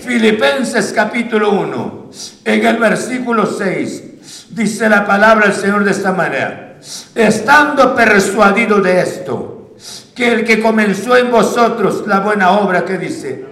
[0.00, 2.10] Filipenses capítulo 1,
[2.44, 6.78] en el versículo 6, dice la palabra del Señor de esta manera.
[7.14, 9.74] Estando persuadido de esto,
[10.14, 13.44] que el que comenzó en vosotros la buena obra que dice,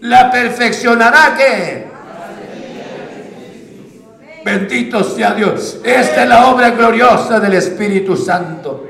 [0.00, 1.87] la perfeccionará que
[4.48, 5.78] Bendito sea Dios.
[5.84, 8.86] Esta es la obra gloriosa del Espíritu Santo.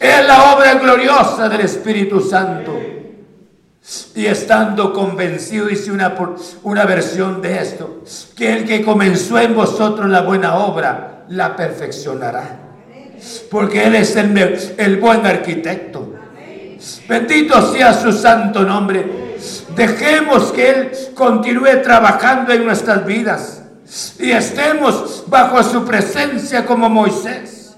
[0.00, 2.74] Es la obra gloriosa del Espíritu Santo.
[4.14, 6.14] Y estando convencido, dice una,
[6.62, 8.02] una versión de esto,
[8.34, 12.60] que el que comenzó en vosotros la buena obra, la perfeccionará.
[13.50, 16.14] Porque Él es el, el buen arquitecto.
[17.06, 19.36] Bendito sea su santo nombre.
[19.76, 23.59] Dejemos que Él continúe trabajando en nuestras vidas
[24.18, 27.74] y estemos bajo su presencia como Moisés.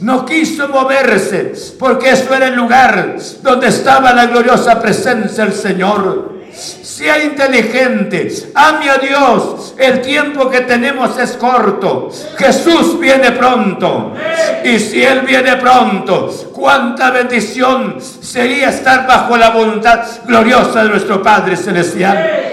[0.00, 6.36] No quiso moverse porque eso era el lugar donde estaba la gloriosa presencia del Señor.
[6.52, 9.74] Sea inteligente, ame a Dios.
[9.76, 12.10] El tiempo que tenemos es corto.
[12.38, 14.14] Jesús viene pronto.
[14.64, 21.22] Y si Él viene pronto, cuánta bendición sería estar bajo la voluntad gloriosa de nuestro
[21.22, 22.45] Padre Celestial.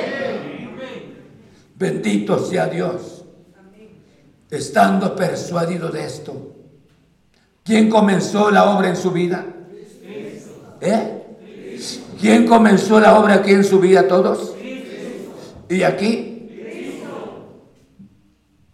[1.83, 3.25] Bendito sea Dios.
[4.49, 6.55] Estando persuadido de esto
[7.61, 9.45] ¿Quién comenzó la obra en su vida?
[10.79, 11.77] ¿Eh?
[12.21, 14.55] ¿Quién comenzó la obra aquí en su vida todos?
[15.67, 16.49] ¿Y aquí?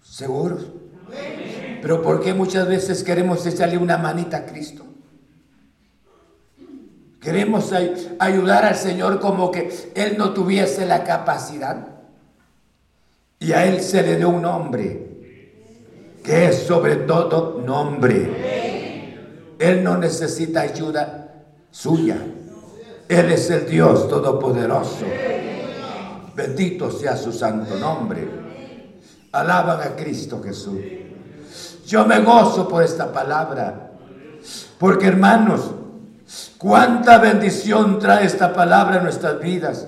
[0.03, 0.67] ¿Seguros?
[1.81, 4.85] Pero ¿por qué muchas veces queremos echarle una manita a Cristo?
[7.19, 7.73] Queremos
[8.19, 11.98] ayudar al Señor como que Él no tuviese la capacidad.
[13.39, 15.07] Y a Él se le dio un nombre,
[16.23, 19.15] que es sobre todo nombre.
[19.57, 22.17] Él no necesita ayuda suya.
[23.07, 25.05] Él es el Dios Todopoderoso.
[26.35, 28.27] Bendito sea su santo nombre.
[29.31, 30.79] Alaban a Cristo Jesús.
[31.85, 33.91] Yo me gozo por esta palabra.
[34.77, 35.71] Porque hermanos,
[36.57, 39.87] cuánta bendición trae esta palabra a nuestras vidas.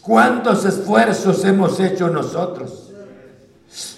[0.00, 2.92] Cuántos esfuerzos hemos hecho nosotros.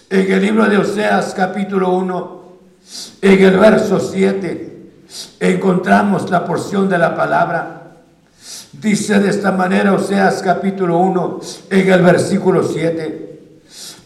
[0.09, 2.43] En el libro de Oseas capítulo 1
[3.21, 4.93] en el verso 7
[5.41, 7.83] encontramos la porción de la palabra.
[8.73, 13.61] Dice de esta manera Oseas capítulo 1 en el versículo 7.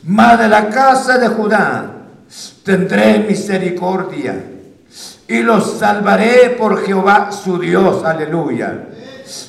[0.04, 1.92] Mas de la casa de Judá
[2.64, 4.42] tendré misericordia
[5.28, 8.04] y los salvaré por Jehová su Dios.
[8.04, 8.89] Aleluya.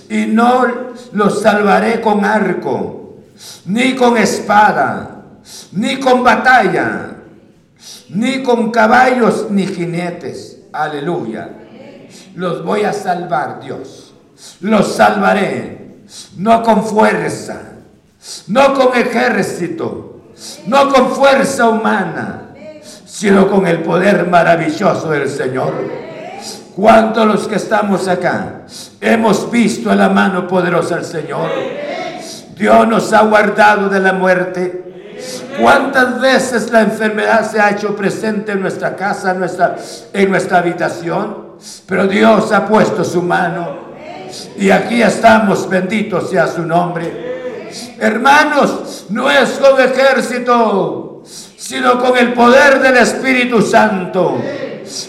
[0.09, 0.65] Y no
[1.13, 3.17] los salvaré con arco,
[3.65, 5.21] ni con espada,
[5.71, 7.11] ni con batalla
[8.09, 10.59] ni con caballos ni jinetes.
[10.73, 11.49] Aleluya.
[12.35, 14.13] Los voy a salvar, Dios.
[14.61, 15.79] Los salvaré.
[16.37, 17.61] No con fuerza,
[18.47, 20.23] no con ejército,
[20.67, 22.49] no con fuerza humana,
[23.05, 25.73] sino con el poder maravilloso del Señor.
[26.75, 28.61] ¿Cuántos los que estamos acá
[29.01, 31.49] hemos visto la mano poderosa del Señor?
[32.55, 35.17] Dios nos ha guardado de la muerte.
[35.59, 39.75] ¿Cuántas veces la enfermedad se ha hecho presente en nuestra casa, en nuestra,
[40.13, 41.55] en nuestra habitación?
[41.85, 43.91] Pero Dios ha puesto su mano.
[44.57, 47.67] Y aquí estamos, bendito sea su nombre.
[47.99, 51.23] Hermanos, no es con ejército,
[51.57, 54.37] sino con el poder del Espíritu Santo.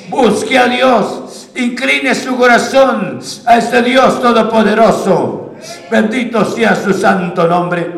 [0.09, 5.55] Busque a Dios, incline su corazón a este Dios todopoderoso.
[5.91, 7.91] Bendito sea su santo nombre.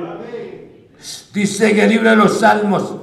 [1.32, 2.94] Dice en el libro de los Salmos,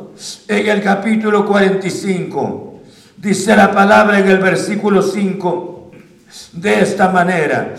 [0.47, 2.81] en el capítulo 45,
[3.17, 5.91] dice la palabra en el versículo 5,
[6.53, 7.75] de esta manera,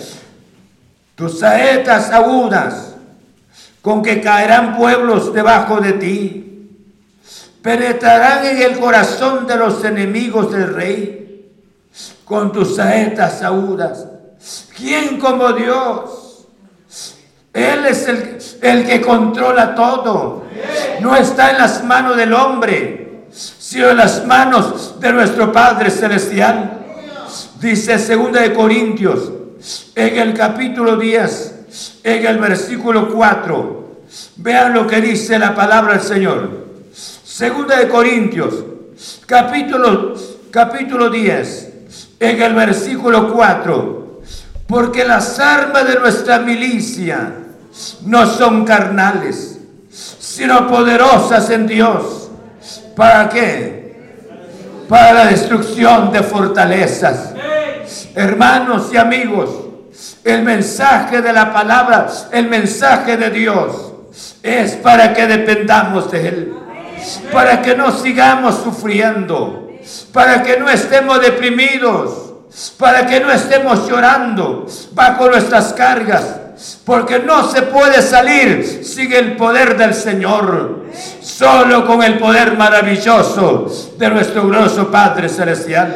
[1.15, 2.95] tus saetas agudas,
[3.81, 6.52] con que caerán pueblos debajo de ti,
[7.63, 11.53] penetrarán en el corazón de los enemigos del rey,
[12.25, 14.07] con tus saetas agudas.
[14.77, 16.47] ¿Quién como Dios?
[17.53, 20.45] Él es el, el que controla todo.
[21.01, 26.81] No está en las manos del hombre, sino en las manos de nuestro Padre Celestial.
[27.61, 29.31] Dice 2 de Corintios,
[29.95, 33.83] en el capítulo 10, en el versículo 4.
[34.37, 36.62] Vean lo que dice la palabra del Señor.
[37.33, 38.63] Segunda de Corintios,
[39.25, 40.13] capítulo,
[40.51, 41.73] capítulo 10,
[42.21, 44.21] en el versículo 4.
[44.67, 47.33] Porque las armas de nuestra milicia
[48.03, 49.61] no son carnales,
[49.91, 52.31] sino poderosas en Dios.
[52.95, 53.97] ¿Para qué?
[54.87, 57.33] Para la destrucción de fortalezas.
[58.15, 59.49] Hermanos y amigos,
[60.23, 63.91] el mensaje de la palabra, el mensaje de Dios,
[64.43, 66.62] es para que dependamos de Él.
[67.33, 69.71] Para que no sigamos sufriendo.
[70.13, 72.35] Para que no estemos deprimidos.
[72.79, 76.43] Para que no estemos llorando bajo nuestras cargas
[76.85, 80.87] porque no se puede salir sin el poder del Señor,
[81.21, 83.67] solo con el poder maravilloso
[83.99, 85.95] de nuestro glorioso Padre Celestial.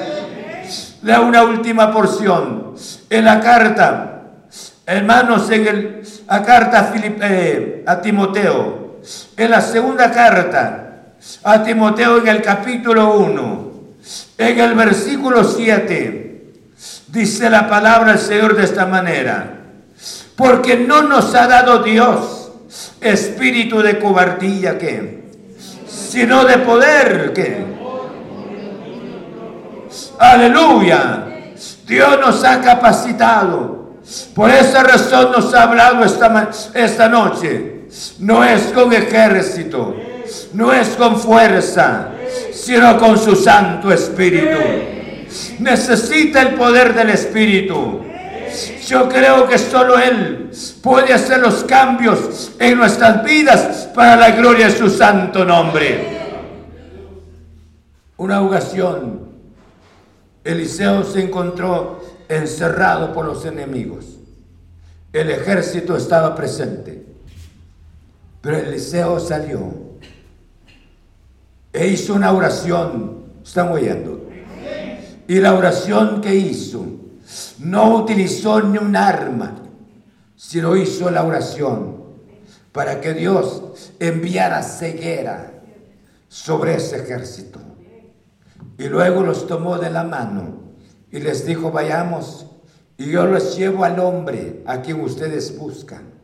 [1.02, 2.74] La una última porción
[3.08, 4.22] en la carta,
[4.86, 6.94] hermanos, en el, la carta a,
[7.28, 9.00] eh, a Timoteo,
[9.36, 10.95] en la segunda carta
[11.42, 13.72] a Timoteo en el capítulo 1,
[14.38, 16.52] en el versículo 7,
[17.08, 19.52] dice la palabra del Señor de esta manera.
[20.36, 22.50] Porque no nos ha dado Dios
[23.00, 25.24] espíritu de cobardía que,
[25.86, 27.64] sino de poder que.
[30.18, 31.26] Aleluya.
[31.86, 33.76] Dios nos ha capacitado.
[34.34, 37.86] Por esa razón nos ha hablado esta, esta noche.
[38.18, 39.94] No es con ejército,
[40.54, 42.12] no es con fuerza,
[42.52, 44.58] sino con su Santo Espíritu.
[45.58, 48.02] Necesita el poder del Espíritu.
[48.86, 50.50] Yo creo que solo Él
[50.82, 56.16] puede hacer los cambios en nuestras vidas para la gloria de su santo nombre.
[58.16, 59.28] Una ocasión,
[60.42, 64.06] Eliseo se encontró encerrado por los enemigos.
[65.12, 67.04] El ejército estaba presente,
[68.40, 69.85] pero Eliseo salió
[71.76, 73.26] e hizo una oración.
[73.44, 74.28] ¿Están oyendo?
[75.28, 76.84] Y la oración que hizo
[77.58, 79.56] no utilizó ni un arma,
[80.36, 81.96] sino hizo la oración
[82.72, 83.62] para que Dios
[84.00, 85.52] enviara ceguera
[86.28, 87.60] sobre ese ejército.
[88.78, 90.74] Y luego los tomó de la mano
[91.10, 92.46] y les dijo, vayamos
[92.96, 96.14] y yo los llevo al hombre a quien ustedes buscan.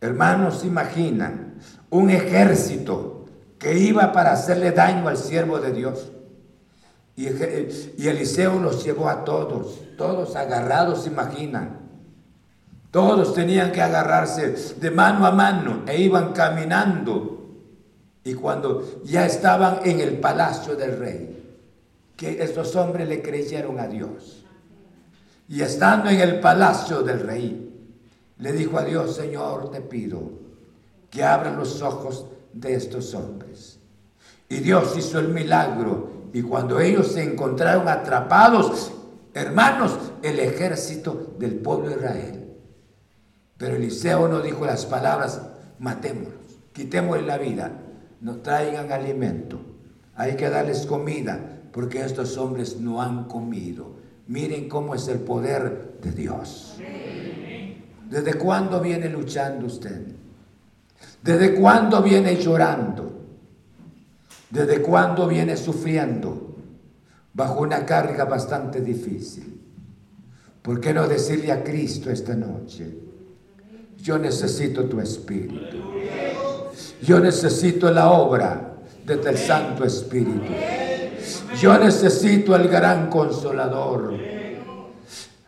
[0.00, 1.54] Hermanos, imaginan
[1.90, 3.21] un ejército
[3.62, 6.10] que iba para hacerle daño al siervo de Dios.
[7.14, 7.28] Y,
[8.08, 11.78] Eliseo los llevó a todos, todos agarrados, imaginan.
[12.90, 17.38] Todos tenían que agarrarse de mano a mano e iban caminando.
[18.24, 21.56] Y cuando ya estaban en el palacio del rey,
[22.16, 24.44] que estos hombres le creyeron a Dios.
[25.48, 27.72] Y estando en el palacio del rey,
[28.38, 30.20] le dijo a Dios, Señor, te pido
[31.10, 33.78] que abran los ojos de estos hombres.
[34.48, 38.92] Y Dios hizo el milagro y cuando ellos se encontraron atrapados,
[39.34, 42.42] hermanos, el ejército del pueblo de Israel.
[43.56, 45.40] Pero Eliseo no dijo las palabras,
[45.78, 47.72] matémoslos, quitémosle la vida,
[48.20, 49.60] no traigan alimento,
[50.14, 53.96] hay que darles comida, porque estos hombres no han comido.
[54.26, 56.76] Miren cómo es el poder de Dios.
[58.08, 60.06] ¿Desde cuándo viene luchando usted?
[61.22, 63.12] ¿Desde cuándo viene llorando?
[64.50, 66.56] ¿Desde cuándo viene sufriendo
[67.32, 69.60] bajo una carga bastante difícil?
[70.60, 72.98] ¿Por qué no decirle a Cristo esta noche,
[73.96, 75.78] yo necesito tu Espíritu?
[77.02, 80.52] Yo necesito la obra de el Santo Espíritu.
[81.58, 84.14] Yo necesito el gran consolador.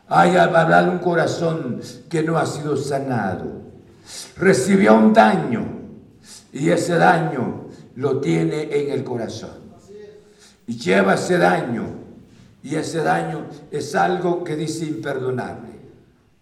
[0.08, 3.63] Hay hablar un corazón que no ha sido sanado.
[4.36, 5.64] Recibió un daño
[6.52, 9.64] y ese daño lo tiene en el corazón.
[10.66, 12.04] Y lleva ese daño.
[12.62, 15.68] Y ese daño es algo que dice imperdonable.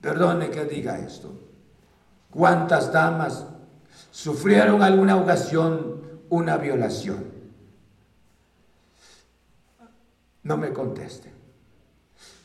[0.01, 1.33] Perdone que diga esto.
[2.31, 3.45] ¿Cuántas damas
[4.11, 7.25] sufrieron alguna ocasión una violación?
[10.45, 11.33] No me contesten.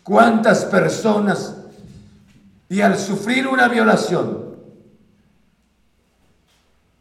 [0.03, 1.55] ¿Cuántas personas
[2.69, 4.46] y al sufrir una violación,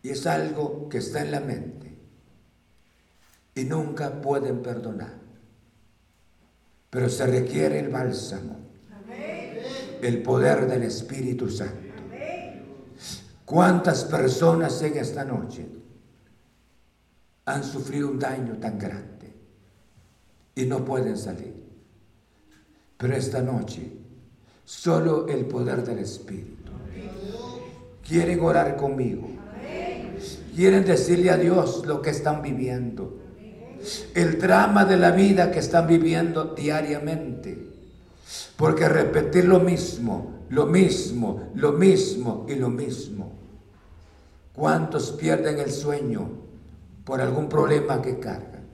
[0.06, 1.92] y es algo que está en la mente,
[3.56, 5.14] y nunca pueden perdonar.
[6.90, 8.56] Pero se requiere el bálsamo,
[10.00, 11.92] el poder del Espíritu Santo.
[13.44, 15.66] ¿Cuántas personas en esta noche
[17.46, 19.34] han sufrido un daño tan grande
[20.54, 21.64] y no pueden salir?
[22.96, 23.90] Pero esta noche,
[24.64, 26.70] solo el poder del Espíritu.
[28.06, 29.36] Quieren orar conmigo.
[30.56, 33.18] Quieren decirle a Dios lo que están viviendo.
[34.14, 37.74] El drama de la vida que están viviendo diariamente.
[38.56, 43.32] Porque repetir lo mismo, lo mismo, lo mismo y lo mismo.
[44.54, 46.26] ¿Cuántos pierden el sueño
[47.04, 48.64] por algún problema que cargan?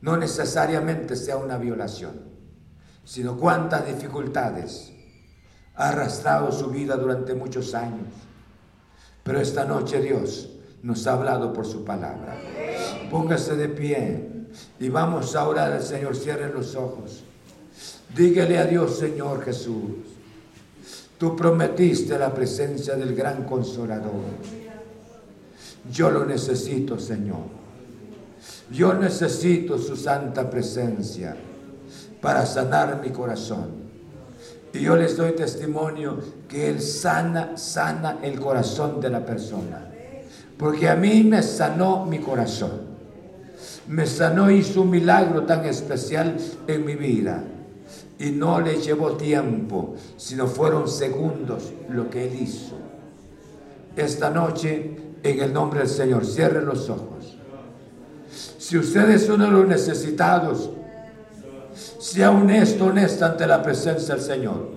[0.00, 2.14] No necesariamente sea una violación,
[3.02, 4.92] sino cuántas dificultades
[5.74, 8.06] ha arrastrado su vida durante muchos años.
[9.24, 10.50] Pero esta noche Dios
[10.82, 12.36] nos ha hablado por su palabra.
[13.10, 14.28] Póngase de pie
[14.78, 16.16] y vamos a orar al Señor.
[16.16, 17.24] Cierre los ojos.
[18.14, 19.90] Dígale a Dios, Señor Jesús.
[21.18, 24.22] Tú prometiste la presencia del gran consolador.
[25.92, 27.58] Yo lo necesito, Señor.
[28.70, 31.36] Yo necesito su santa presencia
[32.20, 33.88] para sanar mi corazón.
[34.72, 39.87] Y yo les doy testimonio que Él sana, sana el corazón de la persona.
[40.58, 42.88] Porque a mí me sanó mi corazón.
[43.86, 46.36] Me sanó, hizo un milagro tan especial
[46.66, 47.44] en mi vida.
[48.18, 52.76] Y no le llevó tiempo, sino fueron segundos lo que Él hizo.
[53.96, 57.38] Esta noche, en el nombre del Señor, cierre los ojos.
[58.58, 60.70] Si usted es uno de los necesitados,
[61.98, 64.70] sea honesto, honesto ante la presencia del Señor.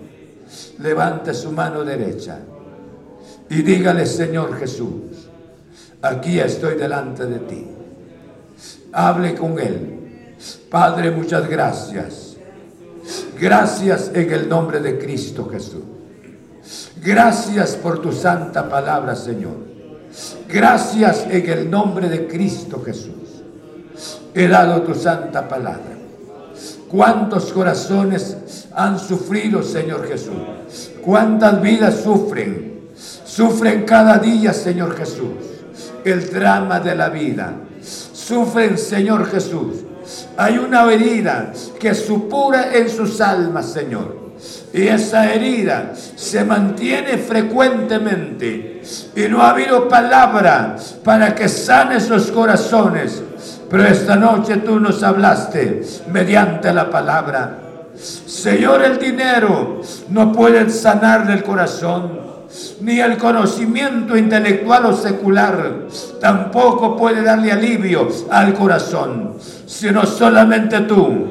[0.79, 2.39] Levante su mano derecha
[3.49, 5.29] y dígale, Señor Jesús,
[6.01, 7.67] aquí estoy delante de ti.
[8.93, 10.35] Hable con Él.
[10.69, 12.35] Padre, muchas gracias.
[13.39, 15.83] Gracias en el nombre de Cristo Jesús.
[17.03, 19.71] Gracias por tu santa palabra, Señor.
[20.47, 23.43] Gracias en el nombre de Cristo Jesús.
[24.33, 25.97] He dado tu santa palabra.
[26.89, 30.91] ¿Cuántos corazones han sufrido, Señor Jesús?
[31.01, 32.89] ¿Cuántas vidas sufren?
[32.95, 35.50] Sufren cada día, Señor Jesús,
[36.05, 37.53] el drama de la vida.
[37.81, 39.77] Sufren, Señor Jesús.
[40.37, 44.19] Hay una herida que supura en sus almas, Señor.
[44.73, 48.81] Y esa herida se mantiene frecuentemente.
[49.15, 53.21] Y no ha habido palabra para que sane esos corazones
[53.71, 55.81] pero esta noche tú nos hablaste
[56.11, 57.57] mediante la palabra.
[57.95, 59.79] Señor, el dinero
[60.09, 62.19] no puede sanar el corazón,
[62.81, 65.87] ni el conocimiento intelectual o secular
[66.19, 69.35] tampoco puede darle alivio al corazón,
[69.65, 71.27] sino solamente tú,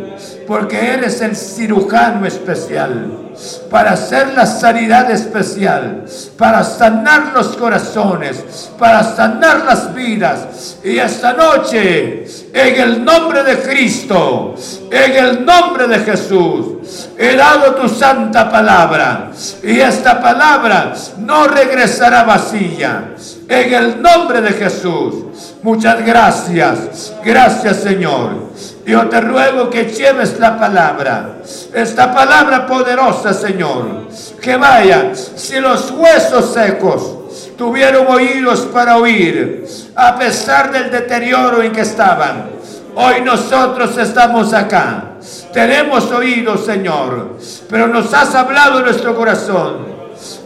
[0.51, 3.30] porque eres el cirujano especial
[3.70, 10.78] para hacer la sanidad especial, para sanar los corazones, para sanar las vidas.
[10.82, 14.57] Y esta noche, en el nombre de Cristo,
[14.90, 19.30] en el nombre de Jesús, he dado tu santa palabra.
[19.62, 23.14] Y esta palabra no regresará vacía.
[23.48, 25.55] En el nombre de Jesús.
[25.62, 27.12] Muchas gracias.
[27.24, 28.51] Gracias Señor.
[28.87, 31.37] Yo te ruego que lleves la palabra,
[31.72, 34.09] esta palabra poderosa, Señor,
[34.41, 41.72] que vaya, si los huesos secos tuvieron oídos para oír, a pesar del deterioro en
[41.72, 42.47] que estaban,
[42.95, 45.05] hoy nosotros estamos acá.
[45.53, 47.37] Tenemos oídos, Señor,
[47.68, 49.87] pero nos has hablado en nuestro corazón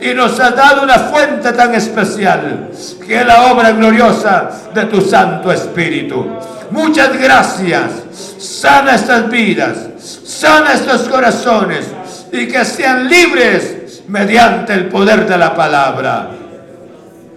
[0.00, 2.70] y nos has dado una fuente tan especial
[3.06, 6.26] que es la obra gloriosa de tu Santo Espíritu.
[6.70, 7.92] Muchas gracias.
[8.38, 11.86] Sana estas vidas, sana estos corazones
[12.32, 16.30] y que sean libres mediante el poder de la palabra.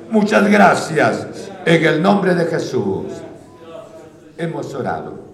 [0.09, 1.27] Muchas gracias.
[1.65, 3.07] En el nombre de Jesús
[4.37, 5.27] hemos orado.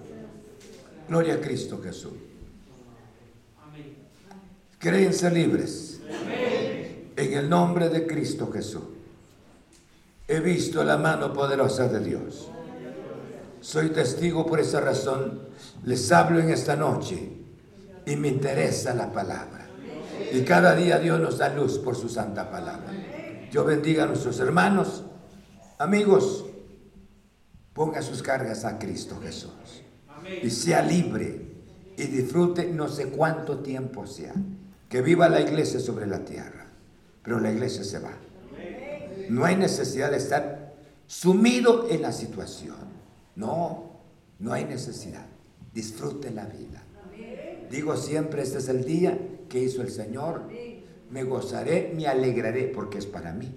[1.08, 2.12] Gloria a Cristo Jesús.
[4.78, 6.00] Créense libres.
[7.16, 8.82] En el nombre de Cristo Jesús.
[10.26, 12.48] He visto la mano poderosa de Dios.
[13.64, 15.40] Soy testigo por esa razón.
[15.84, 17.30] Les hablo en esta noche
[18.04, 19.66] y me interesa la palabra.
[20.34, 22.92] Y cada día Dios nos da luz por su santa palabra.
[23.50, 25.04] Yo bendiga a nuestros hermanos,
[25.78, 26.44] amigos,
[27.72, 29.82] ponga sus cargas a Cristo Jesús.
[30.42, 31.54] Y sea libre
[31.96, 34.34] y disfrute no sé cuánto tiempo sea.
[34.90, 36.66] Que viva la iglesia sobre la tierra.
[37.22, 38.12] Pero la iglesia se va.
[39.30, 40.74] No hay necesidad de estar
[41.06, 42.83] sumido en la situación.
[43.36, 43.90] No,
[44.38, 45.26] no hay necesidad.
[45.72, 46.82] Disfrute la vida.
[47.70, 49.18] Digo siempre, este es el día
[49.48, 50.42] que hizo el Señor.
[51.10, 53.52] Me gozaré, me alegraré porque es para mí.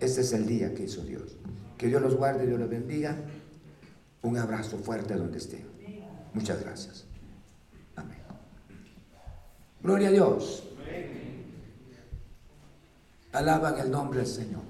[0.00, 1.36] Este es el día que hizo Dios.
[1.78, 3.16] Que Dios los guarde Dios los bendiga.
[4.22, 5.64] Un abrazo fuerte donde esté.
[6.34, 7.04] Muchas gracias.
[7.94, 8.18] Amén.
[9.82, 10.64] Gloria a Dios.
[13.32, 14.65] Alaban el nombre del Señor.